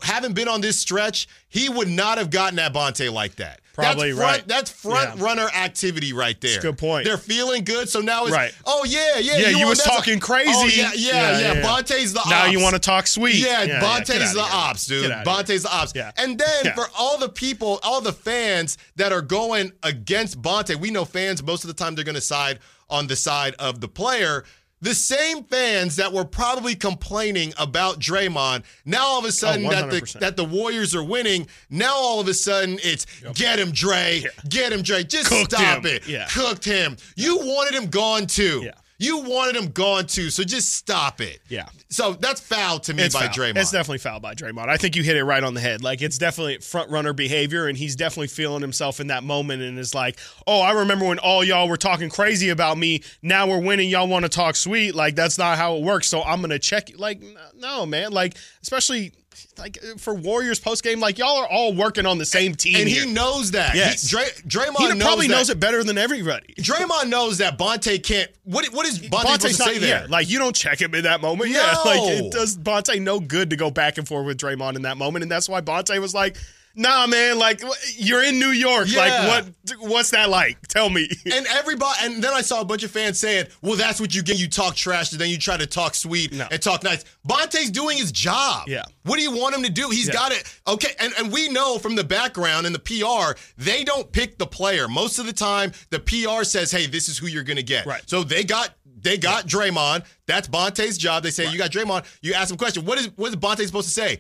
[0.03, 3.61] haven't been on this stretch, he would not have gotten at Bonta like that.
[3.75, 4.49] Probably that's front, right.
[4.49, 5.25] That's front Yeah.
[5.25, 6.59] runner activity right there.
[6.61, 7.05] a good point.
[7.07, 8.55] They're feeling good, so now it's Right.
[8.65, 9.37] oh yeah, yeah.
[9.37, 10.51] Yeah, you want- was that's a- talking oh, crazy.
[10.55, 11.53] Oh, yeah, yeah, Yeah, yeah.
[11.55, 11.63] yeah.
[11.63, 12.53] Bonta's the Now ops.
[12.53, 13.35] you want to talk sweet.
[13.35, 15.11] Yeah, yeah Bonta's the ops, dude.
[15.25, 15.93] Bonta's the ops.
[15.95, 16.13] Yeah.
[16.17, 20.91] And then for all the people, all the fans that are going against Bonta, we
[20.91, 23.89] know fans most of the time they're going to side on the side of the
[23.89, 24.45] player.
[24.85, 29.67] The same fans that were probably complaining about Draymond, now all of a oh, sudden
[29.69, 33.71] that the that the Warriors are winning, now all of a sudden it's get him,
[33.71, 35.03] Dre, get him, Dre.
[35.03, 35.87] Just Cooked stop him.
[35.87, 36.07] it.
[36.07, 36.27] Yeah.
[36.27, 36.99] Cooked him.
[37.17, 38.65] You wanted him gone too.
[38.65, 38.73] Yeah.
[38.99, 41.41] You wanted him gone too, so just stop it.
[41.49, 41.67] Yeah.
[41.91, 43.35] So that's foul to me It's by foul.
[43.35, 43.57] Draymond.
[43.57, 44.69] It's definitely foul by Draymond.
[44.69, 45.83] I think you hit it right on the head.
[45.83, 49.79] Like it's definitely front runner behavior, and he's definitely feeling himself in that moment, and
[49.79, 53.03] is like, "Oh, I remember when all y'all were talking crazy about me.
[53.21, 53.89] Now we're winning.
[53.91, 54.95] Y'all want to talk sweet?
[54.95, 56.07] Like that's not how it works.
[56.09, 56.91] So I'm gonna check.
[56.91, 57.21] you." Like
[57.57, 58.13] no, man.
[58.13, 59.13] Like especially
[59.59, 62.77] like uh, for Warriors post game, like y'all are all working on the same team,
[62.77, 63.05] and here.
[63.05, 63.75] he knows that.
[63.75, 64.03] Yes.
[64.03, 65.35] He, Dray, Draymond He knows probably that.
[65.35, 66.55] knows it better than everybody.
[66.59, 68.31] Draymond knows that Bonta can't.
[68.45, 70.03] What what is Bonta Bonta's to say there?
[70.03, 71.51] yeah, like you don't check him in that moment.
[71.51, 74.83] Yeah, like it does Bonta no good to go back and forth with Draymond in
[74.83, 76.37] that moment, and that's why Bonta was like,
[76.75, 77.61] "Nah, man, like
[77.97, 78.87] you're in New York.
[78.89, 78.99] Yeah.
[79.01, 80.61] Like what what's that like?
[80.69, 84.01] Tell me." and everybody, and then I saw a bunch of fans saying, "Well, that's
[84.01, 84.39] what you get.
[84.39, 86.47] You talk trash, and then you try to talk sweet No.
[86.51, 88.69] and talk nice." Bonta's doing his job.
[88.69, 88.85] Yeah.
[89.05, 89.91] What do you want him to do?
[89.91, 90.15] He's Yeah.
[90.15, 90.45] got it.
[90.67, 94.47] Okay, and and we know from the background and the PR, they don't pick the
[94.47, 94.89] player.
[94.89, 97.87] Most of the time, the PR says, "Hey, this is who you're going to get."
[97.87, 98.03] Right.
[98.07, 98.71] So they got.
[99.03, 100.07] They got Draymond.
[100.25, 101.25] That's Bonta's job.
[101.25, 102.07] They say you got Draymond.
[102.23, 102.87] You ask him a question.
[102.87, 104.19] What is what is Bonta supposed to say?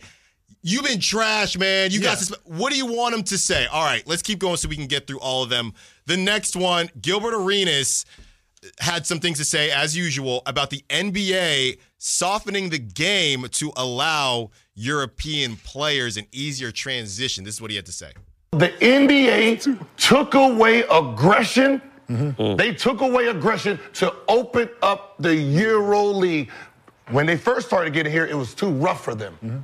[0.66, 1.90] You've been trash, man.
[1.90, 2.07] You Yeah.
[2.07, 3.66] got suspe- What do you want him to say?
[3.66, 5.74] All right, let's keep going so we can get through all of them.
[6.07, 8.07] The next one, Gilbert Arenas
[8.79, 14.50] had some things to say, as usual, about the NBA softening the game to allow
[14.74, 17.44] European players an easier transition.
[17.44, 18.12] This is what he had to say.
[18.53, 19.57] The NBA
[19.98, 21.83] took away aggression.
[22.09, 22.57] Mm-hmm.
[22.57, 26.50] They took away aggression to open up the Euro League.
[27.11, 29.37] When they first started getting here, it was too rough for them.
[29.44, 29.59] Mm-hmm.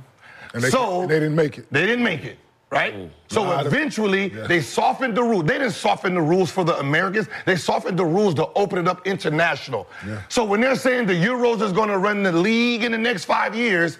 [0.53, 1.65] And they, So- they didn't make it.
[1.71, 2.37] They didn't make it,
[2.69, 2.93] right?
[3.29, 4.47] So Nah, the- eventually, yeah.
[4.47, 5.45] they softened the rules.
[5.45, 7.27] They didn't soften the rules for the Americans.
[7.45, 9.87] They softened the rules to open it up international.
[10.07, 10.21] Yeah.
[10.29, 13.25] So when they're saying the Euros is going to run the league in the next
[13.25, 13.97] five years,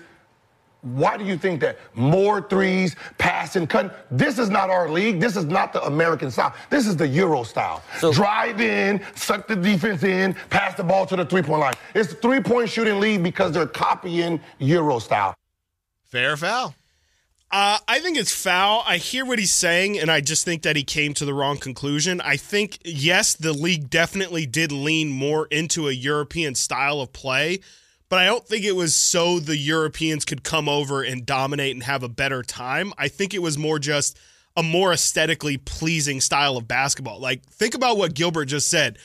[0.81, 1.77] why do you think that?
[1.93, 3.91] More threes, passing, cutting.
[4.09, 5.19] This is not our league.
[5.19, 6.55] This is not the American style.
[6.71, 7.83] This is the Euro style.
[8.11, 11.73] Drive in, suck the defense in, pass the ball to the three point line.
[11.93, 15.35] It's a three point shooting league because they're copying Euro style.
[16.11, 16.75] Fair foul?
[17.49, 18.83] Uh, I think it's foul.
[18.85, 21.57] I hear what he's saying, and I just think that he came to the wrong
[21.57, 22.21] conclusion.
[22.21, 27.59] I think, yes, the league definitely did lean more into a European style of play,
[28.09, 31.83] but I don't think it was so the Europeans could come over and dominate and
[31.83, 32.93] have a better time.
[32.97, 34.19] I think it was more just
[34.57, 37.19] a more aesthetically pleasing style of basketball.
[37.19, 38.97] Like, think about what Gilbert just said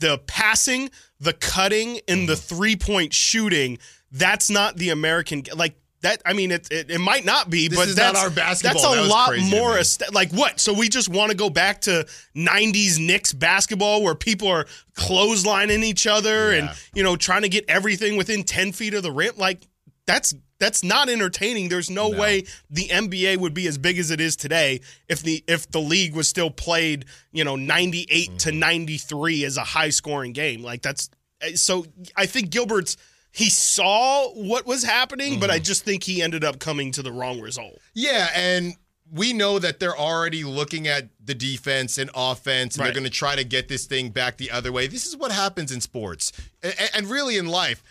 [0.00, 0.90] the passing,
[1.20, 3.78] the cutting, and the three point shooting.
[4.10, 5.44] That's not the American.
[5.54, 8.82] Like, that I mean, it, it it might not be, This but that's our basketball.
[8.82, 10.60] That's a That lot more aesthet- like what?
[10.60, 12.06] So we just want to go back to
[12.36, 16.58] '90s Knicks basketball where people are clotheslining each other Yeah.
[16.58, 19.34] and you know trying to get everything within ten feet of the rim.
[19.36, 19.66] Like
[20.06, 21.68] that's that's not entertaining.
[21.68, 25.44] There's no, way the NBA would be as big as it is today if the
[25.46, 28.58] if the league was still played you know 98 to mm-hmm.
[28.58, 30.62] 93 as a high scoring game.
[30.62, 31.86] Like that's eh, so.
[32.16, 32.96] I think Gilbert's.
[33.38, 35.62] He saw what was happening, but I mm-hmm.
[35.62, 37.78] just think he ended up coming to the wrong result.
[37.94, 38.74] Yeah, and
[39.12, 42.86] we know that they're already looking at the defense and offense, and Right.
[42.86, 44.88] they're going to try to get this thing back the other way.
[44.88, 46.32] This is what happens in sports,
[46.64, 47.84] and, and really in life,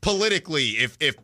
[0.00, 0.70] politically.
[0.70, 1.16] If if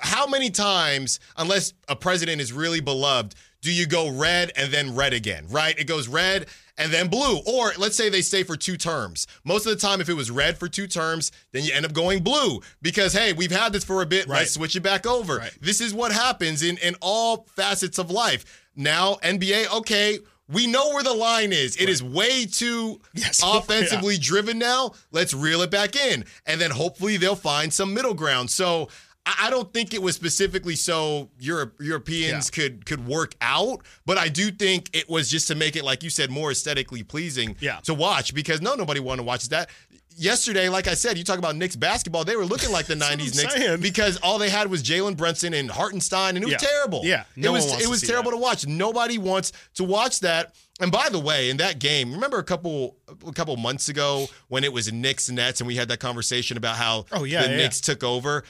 [0.00, 4.94] how many times, unless a president is really beloved, do you go red and then
[4.94, 5.44] red again?
[5.50, 5.78] Right?
[5.78, 6.46] It goes red
[6.78, 7.40] and then blue.
[7.46, 9.26] Or let's say they stay for two terms.
[9.44, 11.92] Most of the time, if it was red for two terms, then you end up
[11.92, 14.26] going blue because hey, we've had this for a bit.
[14.26, 14.38] Right.
[14.40, 15.36] Let's switch it back over.
[15.38, 15.56] Right.
[15.60, 18.68] This is what happens in in all facets of life.
[18.74, 21.76] Now, NBA, okay, we know where the line is.
[21.76, 23.40] It is way too Yes.
[23.44, 24.92] offensively driven now.
[25.10, 26.24] Let's reel it back in.
[26.46, 28.50] And then hopefully they'll find some middle ground.
[28.50, 28.88] So
[29.24, 34.28] I don't think it was specifically so Europe, Europeans could could work out, but I
[34.28, 37.78] do think it was just to make it, like you said, more aesthetically pleasing Yeah.
[37.84, 39.70] to watch because no, nobody wanted to watch that.
[40.14, 43.10] Yesterday, like I said, you talk about Knicks basketball, they were looking like the 90s
[43.12, 43.80] I'm Knicks saying.
[43.80, 46.58] because all they had was Jalen Brunson and Hartenstein, and it was Yeah.
[46.58, 47.00] terrible.
[47.04, 47.24] Yeah.
[47.36, 48.36] it was it was terrible that.
[48.36, 48.66] to watch.
[48.66, 50.54] Nobody wants to watch that.
[50.80, 54.64] And by the way, in that game, remember a couple a couple months ago when
[54.64, 57.56] it was Knicks Nets, and we had that conversation about how Oh, yeah, the yeah,
[57.56, 58.42] Knicks took over.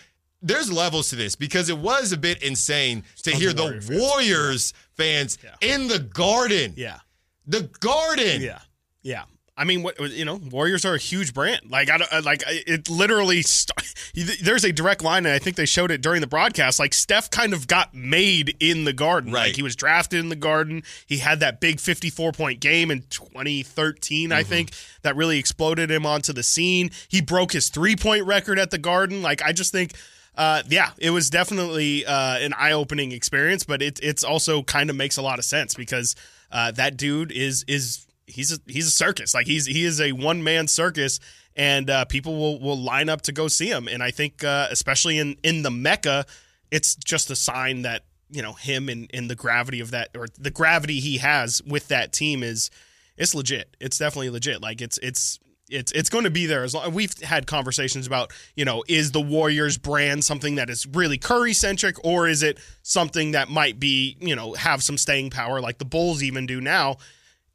[0.43, 3.81] There's levels to this because it was a bit insane to Tons hear the Warrior
[3.81, 4.01] fans.
[4.01, 6.75] Warriors fans in the Garden.
[6.77, 6.99] Yeah.
[7.47, 8.41] The Garden.
[8.43, 8.61] Yeah,
[9.03, 9.25] yeah.
[9.55, 11.71] I mean, what you know, Warriors are a huge brand.
[11.71, 12.89] Like, I don't uh, like it.
[12.89, 13.95] Literally, st-
[14.43, 16.79] there's a direct line, and I think they showed it during the broadcast.
[16.79, 19.31] Like, Steph kind of got made in the Garden.
[19.31, 19.49] Right.
[19.49, 20.83] Like, he was drafted in the Garden.
[21.07, 24.49] He had that big 54 point game in 2013, I mm-hmm.
[24.49, 26.91] think, that really exploded him onto the scene.
[27.09, 29.21] He broke his three point record at the Garden.
[29.21, 29.93] Like, I just think.
[30.35, 34.97] Uh, yeah, it was definitely uh, an eye-opening experience, but it it's also kind of
[34.97, 36.15] makes a lot of sense because
[36.51, 39.35] uh, that dude is is he's a he's a circus.
[39.35, 41.21] Like he's he is a one man circus,
[41.55, 43.89] and uh, people will will line up to go see him.
[43.89, 46.25] And I think, uh, especially in in the Mecca,
[46.71, 50.29] it's just a sign that you know him and, and the gravity of that or
[50.39, 52.71] the gravity he has with that team is
[53.17, 53.77] it's legit.
[53.81, 54.63] It's definitely legit.
[54.63, 55.39] Like it's it's
[55.73, 59.13] it's it's going to be there as long we've had conversations about you know is
[59.13, 63.81] the warriors brand something that is really curry centric or is it something that might
[63.81, 66.97] be you know have some staying power like the bulls even do now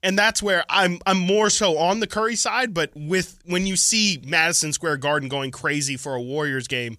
[0.01, 3.75] and that's where i'm i'm more so on the curry side but with when you
[3.75, 6.97] see madison square garden going crazy for a warriors game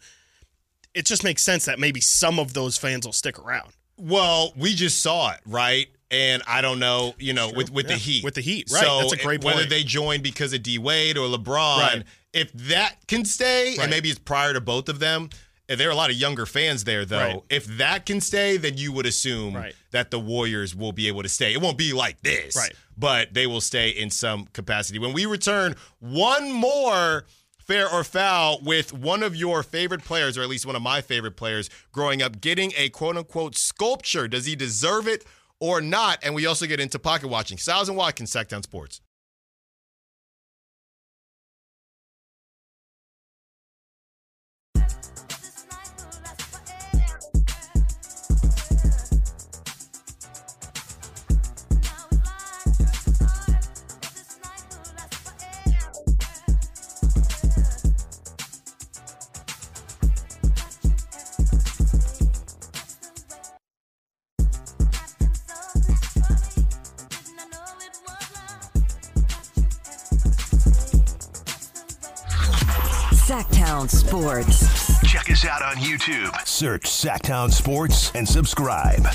[0.94, 4.74] it just makes sense that maybe some of those fans will stick around Well, we
[4.74, 5.88] just saw it, right?
[6.10, 8.82] And I don't know, you know, with with Yeah, the Heat, with the Heat, right.
[8.82, 9.56] So That's a great point.
[9.56, 12.02] whether they join because of D Wade or LeBron, Right.
[12.32, 13.80] if that can stay, Right.
[13.80, 15.28] and maybe it's prior to both of them.
[15.68, 17.18] There are a lot of younger fans there, though.
[17.18, 17.40] Right.
[17.50, 21.28] If that can stay, then you would assume that the Warriors will be able to
[21.28, 21.52] stay.
[21.52, 22.72] It won't be like this, Right.
[22.96, 24.98] But they will stay in some capacity.
[24.98, 27.26] When we return, one more
[27.58, 31.02] fair or foul with one of your favorite players, or at least one of my
[31.02, 34.26] favorite players growing up, getting a quote unquote sculpture.
[34.26, 35.22] Does he deserve it
[35.60, 36.18] or not?
[36.22, 37.58] And we also get into pocket watching.
[37.58, 39.00] Stiles and Watkins, Sactown Sports.
[73.78, 75.08] Sactown Sports.
[75.08, 76.34] Check us out on YouTube.
[76.44, 79.06] Search Sactown Sports and subscribe.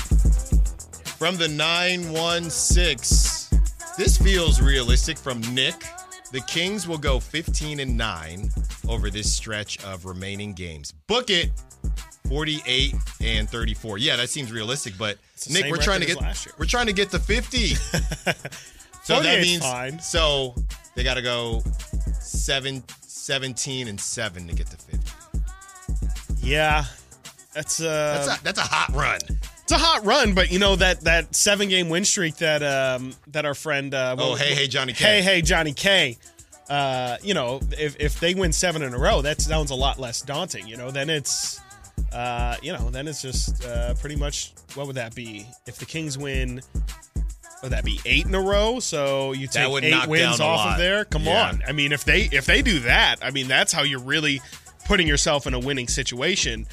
[1.18, 3.60] From the 916,
[3.98, 5.74] this feels realistic from Nick.
[6.32, 8.48] The Kings will go 15 and 9
[8.88, 10.92] over this stretch of remaining games.
[11.08, 11.50] Book it
[12.28, 13.98] 48 and 34.
[13.98, 15.18] Yeah, that seems realistic, but
[15.50, 16.54] Nick, we're trying to get as last year.
[16.58, 17.58] we're trying to get to 50.
[19.04, 20.00] so that means fine.
[20.00, 20.54] so
[20.94, 21.62] they got to go
[22.18, 22.82] 7
[23.24, 25.38] 17 and 7 to get to 50.
[26.42, 26.84] yeah
[27.54, 29.20] that's uh That's a, that's a hot run.
[29.62, 33.14] It's a hot run, but you know that that seven game win streak that um
[33.28, 35.04] that our friend uh, Oh, hey, hey, Johnny K.
[35.04, 36.18] hey hey Johnny K.
[36.68, 39.98] Uh, you know, if if they win seven in a row, that sounds a lot
[39.98, 40.66] less daunting.
[40.66, 41.60] You know, then it's
[42.12, 45.86] uh, you know, then it's just uh, pretty much what would that be if the
[45.86, 46.60] Kings win?
[47.64, 48.78] Would that be eight in a row?
[48.78, 51.06] So you take eight wins off of there.
[51.06, 51.48] Come Yeah.
[51.48, 54.42] on, I mean, if they if they do that, I mean, that's how you're really
[54.84, 56.66] putting yourself in a winning situation.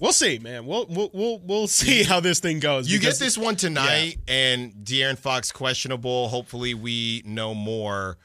[0.00, 0.64] We'll see, man.
[0.66, 2.90] We'll we'll we'll, we'll see how this thing goes.
[2.90, 6.28] You get this one tonight, and De'Aaron Fox questionable.
[6.28, 8.16] Hopefully, we know more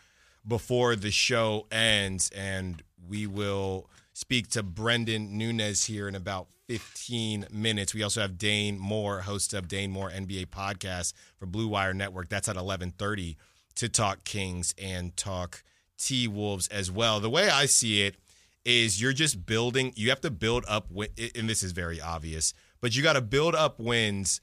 [0.47, 3.89] before the show ends, and we will
[4.19, 7.93] speak to Brendan Nunez here in about 15 minutes.
[7.93, 12.27] We also have Dane Moore, host of Dane Moore NBA podcast for Blue Wire Network.
[12.27, 13.37] That's at 11:30
[13.75, 15.63] to talk Kings and talk
[15.97, 17.21] T Wolves as well.
[17.21, 18.17] The way I see it
[18.65, 20.87] is you're just building you have to build up
[21.33, 24.41] and this is very obvious but you got to build up wins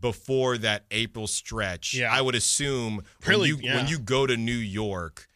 [0.00, 2.10] before that april stretch Yeah.
[2.10, 3.76] i would assume Really, when you yeah.
[3.76, 5.27] when you go to new york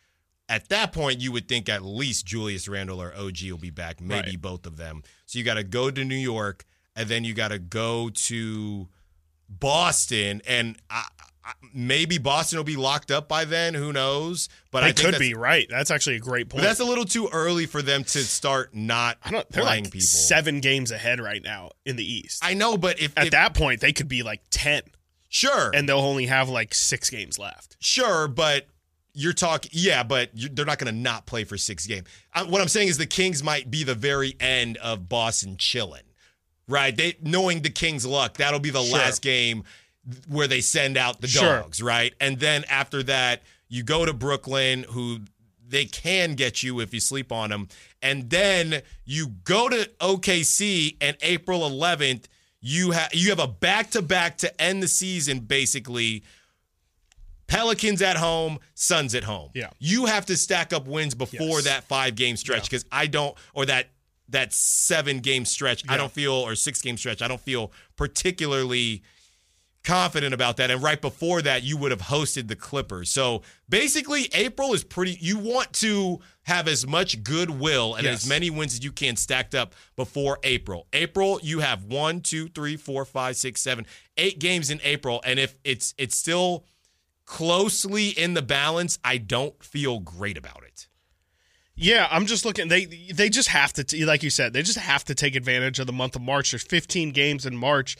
[0.52, 4.00] at that point you would think at least julius randle or og will be back
[4.00, 4.40] maybe Right.
[4.40, 7.48] both of them so you got to go to new york and then you got
[7.48, 8.88] to go to
[9.48, 11.04] boston and I,
[11.44, 15.18] I, maybe boston will be locked up by then who knows but i think could
[15.18, 15.66] be right.
[15.68, 16.64] That's actually a great but point.
[16.64, 19.92] that's a little too early for them to start not I don't, they're playing like
[19.92, 20.06] people.
[20.06, 22.42] seven games ahead right now in the East.
[22.44, 24.82] I know, but if, At if- that point, they could be like ten,
[25.28, 27.76] sure, and they'll only have like six games left.
[27.80, 28.66] sure, but
[29.14, 32.06] you're talking, yeah, but they're not going to not play for six games.
[32.32, 36.04] I, what I'm saying is the Kings might be the very end of Boston chilling,
[36.68, 36.96] right?
[36.96, 38.98] They knowing the Kings' luck, that'll be the Sure.
[38.98, 39.64] last game
[40.28, 41.60] where they send out the Sure.
[41.60, 42.14] dogs, right?
[42.20, 45.20] And then after that, you go to Brooklyn, who
[45.66, 47.68] they can get you if you sleep on them,
[48.02, 52.24] and then you go to OKC, and April 11th.
[52.60, 56.22] You have you have a back to back to end the season, basically,
[57.52, 59.50] Pelicans at home, Suns at home.
[59.54, 59.70] Yeah.
[59.78, 61.64] You have to stack up wins before Yes.
[61.64, 63.90] that five game stretch because I don't, or that
[64.28, 65.82] that seven game stretch.
[65.88, 67.20] I don't feel, or six game stretch.
[67.20, 69.02] I don't feel particularly
[69.84, 70.70] confident about that.
[70.70, 73.10] And right before that, you would have hosted the Clippers.
[73.10, 75.18] So basically, April is pretty.
[75.20, 78.22] You want to have as much goodwill and Yes.
[78.22, 80.86] as many wins as you can stacked up before April.
[80.92, 83.84] April, you have one, two, three, four, five, six, seven,
[84.16, 86.64] eight games in April, and if it's it's still
[87.24, 90.88] closely in the balance, I don't feel great about it.
[91.74, 92.68] Yeah, I'm just looking.
[92.68, 95.86] They they just have to, like you said, they just have to take advantage of
[95.86, 96.50] the month of March.
[96.52, 97.96] There's 15 games in March,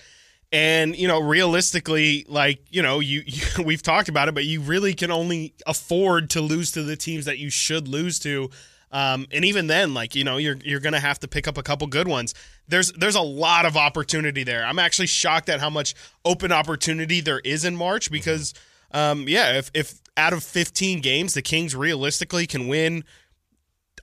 [0.53, 4.61] and you know, realistically, like you know, you, you we've talked about it, but you
[4.61, 8.51] really can only afford to lose to the teams that you should lose to.
[8.93, 11.63] Um, and even then, like you know, you're you're gonna have to pick up a
[11.63, 12.35] couple good ones.
[12.69, 14.65] There's there's a lot of opportunity there.
[14.65, 15.95] I'm actually shocked at how much
[16.27, 18.53] open opportunity there is in March because,
[18.93, 23.05] um, yeah, if if out of 15 games, the Kings realistically can win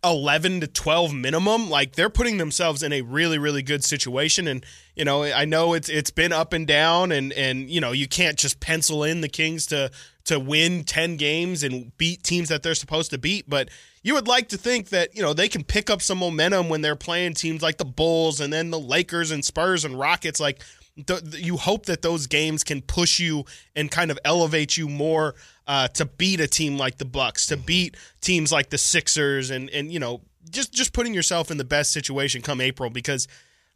[0.03, 4.47] 11 to 12 minimum like they're putting themselves in a really really good situation.
[4.47, 4.65] And
[4.95, 8.07] you know I know it's it's been up and down and and you know you
[8.07, 9.91] can't just pencil in the Kings to
[10.25, 13.49] to win 10 games and beat teams that they're supposed to beat.
[13.49, 13.69] But
[14.03, 16.81] you would like to think that you know they can pick up some momentum when
[16.81, 20.39] they're playing teams like the Bulls and then the Lakers and Spurs and Rockets.
[20.39, 20.61] Like
[21.05, 23.45] th- you hope that those games can push you
[23.75, 25.35] and kind of elevate you more
[25.67, 29.69] uh, to beat a team like the Bucks, to beat teams like the Sixers, and
[29.69, 33.27] and you know just just putting yourself in the best situation come April because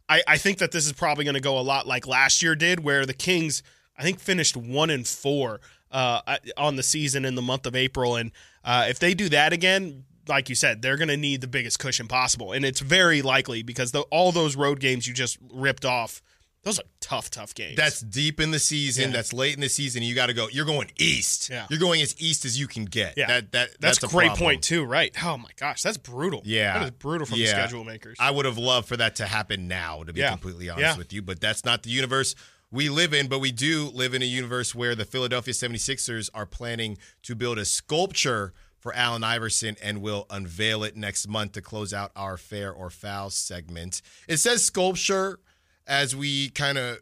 [0.08, 2.54] I, I think that this is probably going to go a lot like last year
[2.54, 3.62] did, where the Kings
[3.96, 5.60] I think finished one and four
[5.90, 6.20] uh,
[6.56, 8.32] on the season in the month of April, and
[8.64, 11.78] uh, if they do that again, like you said, they're going to need the biggest
[11.78, 15.84] cushion possible, and it's very likely because the, all those road games you just ripped
[15.84, 16.22] off
[16.64, 17.76] those are tough, tough games.
[17.76, 19.10] That's deep in the season.
[19.10, 19.16] Yeah.
[19.16, 20.02] That's late in the season.
[20.02, 20.48] You got to go.
[20.50, 21.50] You're going east.
[21.50, 21.66] Yeah.
[21.70, 23.14] You're going as east as you can get.
[23.16, 23.26] Yeah.
[23.26, 24.46] That, that, that's, that's a great problem.
[24.46, 25.14] point too, right?
[25.24, 26.42] Oh my gosh, that's brutal.
[26.44, 26.78] Yeah.
[26.78, 27.44] that is brutal from Yeah.
[27.46, 28.16] the schedule makers.
[28.18, 30.30] I would have loved for that to happen now, to be Yeah.
[30.30, 32.34] completely honest with you, but that's not the universe
[32.70, 33.28] we live in.
[33.28, 37.58] But we do live in a universe where the Philadelphia 76ers are planning to build
[37.58, 42.36] a sculpture for Allen Iverson and will unveil it next month to close out our
[42.36, 44.02] fair or foul segment.
[44.28, 45.38] It says sculpture
[45.86, 46.98] as we kind of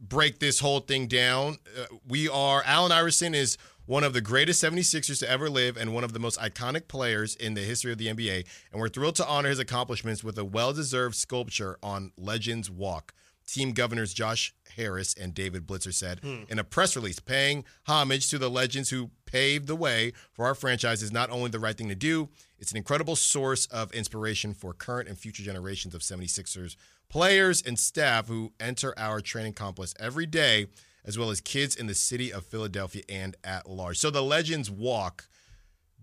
[0.00, 1.58] break this whole thing down.
[1.78, 5.94] Uh, we are, Allen Iverson is one of the greatest 76ers to ever live and
[5.94, 8.46] one of the most iconic players in the history of the NBA.
[8.72, 13.14] And we're thrilled to honor his accomplishments with a well deserved sculpture on Legends Walk.
[13.46, 18.38] Team governors Josh Harris and David Blitzer said in a press release, paying homage to
[18.38, 21.88] the legends who paved the way for our franchise is not only the right thing
[21.88, 22.28] to do,
[22.58, 26.76] it's an incredible source of inspiration for current and future generations of 76ers
[27.08, 30.66] players and staff who enter our training complex every day,
[31.04, 33.98] as well as kids in the city of Philadelphia and at large.
[33.98, 35.28] So the Legends Walk,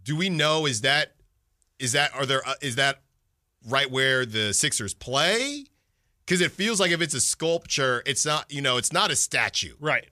[0.03, 1.13] do we know is that
[1.79, 3.01] is that are there uh, is that
[3.67, 5.65] right where the Sixers play?
[6.25, 9.15] Because it feels like if it's a sculpture, it's not you know it's not a
[9.15, 9.75] statue.
[9.79, 10.07] right.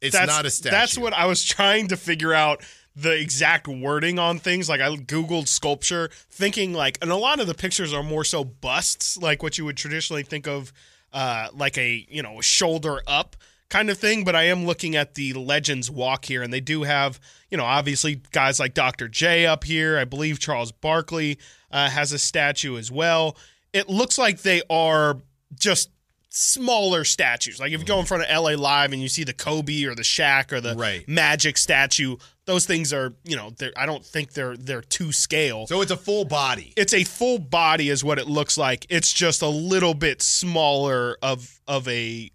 [0.00, 0.76] It's that's, not a statue.
[0.76, 2.62] That's what I was trying to figure out
[2.96, 4.68] the exact wording on things.
[4.68, 8.42] Like I googled sculpture, thinking like, and a lot of the pictures are more so
[8.42, 10.72] busts, like what you would traditionally think of,
[11.12, 13.36] uh, like a you know a shoulder up
[13.68, 14.24] kind of thing.
[14.24, 17.64] But I am looking at the Legends Walk here, and they do have you know
[17.64, 19.08] obviously guys like Dr.
[19.08, 19.98] J up here.
[19.98, 21.38] I believe Charles Barkley
[21.70, 23.36] uh, has a statue as well.
[23.72, 25.18] It looks like they are
[25.58, 25.90] just
[26.28, 27.58] smaller statues.
[27.58, 28.08] Like if you go in mm.
[28.08, 31.08] front of LA Live and you see the Kobe or the Shaq or the Right.
[31.08, 35.66] Magic statue, those things are, you know, they're, I don't think they're they're to scale.
[35.66, 36.72] So it's a full body.
[36.76, 38.86] It's a full body is what it looks like.
[38.90, 42.30] It's just a little bit smaller of of a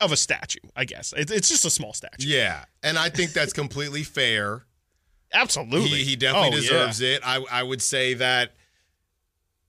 [0.00, 1.12] of a statue, I guess.
[1.16, 2.28] It, it's just a small statue.
[2.28, 4.64] Yeah, and I think that's completely fair.
[5.32, 5.98] Absolutely.
[5.98, 6.60] He, he definitely Oh, yeah.
[6.60, 7.22] deserves it.
[7.24, 8.52] I I would say that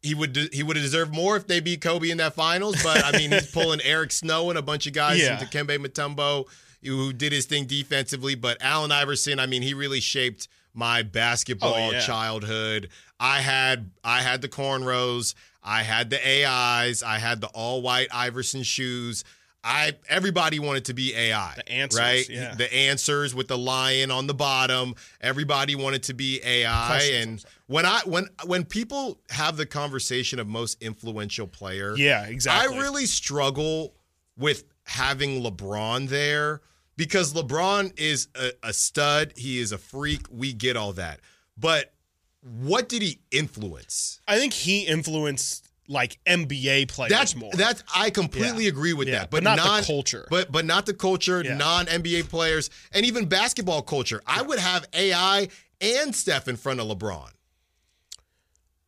[0.02, 2.82] he would de- he would have deserved more if they beat Kobe in that finals.
[2.84, 5.34] But I mean, he's pulling Eric Snow and a bunch of guys Yeah.
[5.40, 6.48] into Kembe Mutombo
[6.84, 8.36] who did his thing defensively.
[8.36, 12.00] But Allen Iverson, I mean, he really shaped my basketball Oh, yeah.
[12.00, 12.90] childhood.
[13.20, 18.08] I had I had the cornrows, I had the AIs, I had the all white
[18.14, 19.26] Iverson shoes.
[19.64, 21.54] I everybody wanted to be AI.
[21.58, 22.30] The answers, right?
[22.30, 22.56] yeah.
[22.56, 24.96] The answers with the lion on the bottom.
[25.20, 26.88] Everybody wanted to be AI.
[26.88, 32.26] Questions And when I when when people have the conversation of most influential player, Yeah,
[32.26, 32.78] exactly.
[32.78, 33.96] I really struggle
[34.38, 36.62] with having LeBron there
[36.96, 39.34] because LeBron is a, a stud.
[39.36, 40.26] He is a freak.
[40.32, 41.20] We get all that.
[41.58, 41.94] But
[42.42, 44.22] what did he influence?
[44.28, 47.52] I think he influenced like NBA players That's more.
[47.54, 48.70] that's I completely Yeah.
[48.70, 49.32] agree with Yeah, that.
[49.32, 50.28] but not the culture.
[50.30, 51.58] But but not the culture, Yeah.
[51.58, 54.22] non NBA players, and even basketball culture.
[54.28, 55.48] I would have AI
[55.82, 57.32] and Steph in front of LeBron.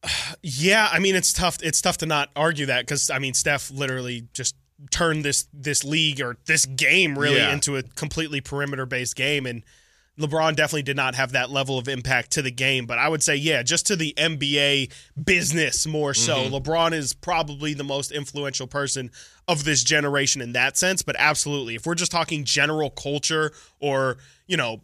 [0.43, 1.57] Yeah, I mean it's tough.
[1.61, 4.55] It's tough to not argue that because I mean Steph literally just
[4.89, 9.63] turned this this league or this game really into a completely perimeter based game, and
[10.20, 12.86] LeBron definitely did not have that level of impact to the game.
[12.86, 14.91] But I would say, yeah, just to the NBA
[15.24, 16.36] business more so.
[16.36, 16.55] Mm-hmm.
[16.55, 19.09] LeBron is probably the most influential person
[19.47, 21.01] of this generation in that sense.
[21.01, 24.82] But absolutely, if we're just talking general culture or you know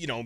[0.00, 0.24] you know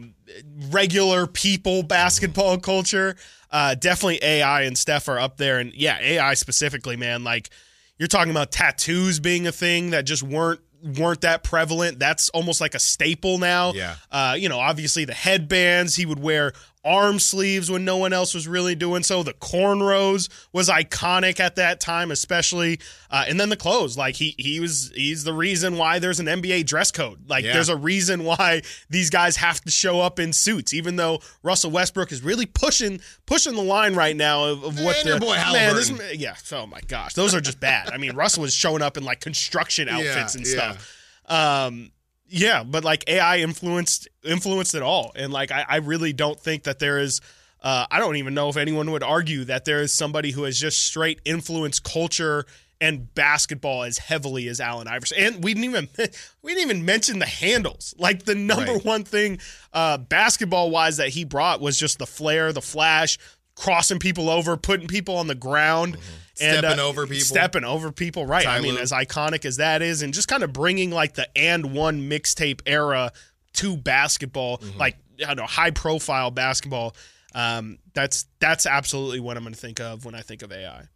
[0.71, 3.17] regular people basketball culture.
[3.51, 7.25] Uh, definitely AI and Steph are up there, and yeah, AI specifically, man.
[7.25, 7.51] Like
[7.99, 11.99] you're talking about tattoos being a thing that just weren't weren't that prevalent.
[11.99, 13.73] That's almost like a staple now.
[13.73, 13.97] Yeah.
[14.11, 16.53] Uh, you know, obviously the headbands he would wear
[16.85, 19.23] arm sleeves when no one else was really doing so.
[19.23, 22.79] The cornrows was iconic at that time, especially.
[23.11, 26.27] Uh, and then the clothes, like he he was he's the reason why there's an
[26.27, 27.29] NBA dress code.
[27.29, 27.55] Like Yeah.
[27.55, 31.71] there's a reason why these guys have to show up in suits, even though Russell
[31.71, 35.37] Westbrook is really pushing pushing the line right now of, of what And the boy
[35.37, 35.75] man.
[35.77, 36.35] This, yeah.
[36.53, 37.91] Oh my gosh, those are just bad.
[37.91, 40.53] I mean, Russell was showing up in like construction outfits Yeah, and yeah.
[40.73, 41.01] stuff.
[41.27, 41.91] Um,
[42.35, 46.65] yeah, but like AI influenced influenced it all, and like I, I really don't think
[46.65, 47.21] that there is.
[47.63, 50.59] Uh, I don't even know if anyone would argue that there is somebody who has
[50.61, 52.45] just straight influenced culture
[52.79, 55.17] and basketball as heavily as Allen Iverson.
[55.19, 55.89] And we didn't even
[56.43, 57.95] we didn't even mention the handles.
[57.97, 58.85] Like the number Right.
[58.85, 59.39] one thing
[59.73, 63.17] uh, basketball wise that he brought was just the flair, the flash,
[63.57, 65.95] crossing people over, putting people on the ground.
[65.95, 66.03] And,
[66.35, 67.25] Stepping uh, over people.
[67.25, 68.47] stepping over people, right?
[68.47, 68.81] I Ty mean, Lue.
[68.81, 72.61] as iconic as that is, and just kind of bringing like the and one mixtape
[72.67, 73.13] era
[73.55, 74.79] to basketball, Mm-hmm.
[74.79, 76.97] like I don't know, high profile basketball.
[77.37, 80.89] Um, that's that's absolutely what I'm going to think of when I think of AI.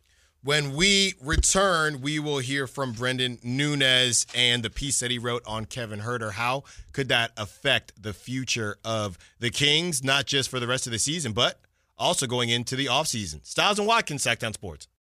[0.45, 5.43] When we return, we will hear from Brendan Nunez and the piece that he wrote
[5.47, 6.33] on Kevin Huerter.
[6.33, 10.93] How could that affect the future of the Kings, not just for the rest of
[10.93, 11.61] the season, but
[11.97, 13.45] also going into the offseason?
[13.47, 14.89] Stiles and Watkins, Sactown Sports.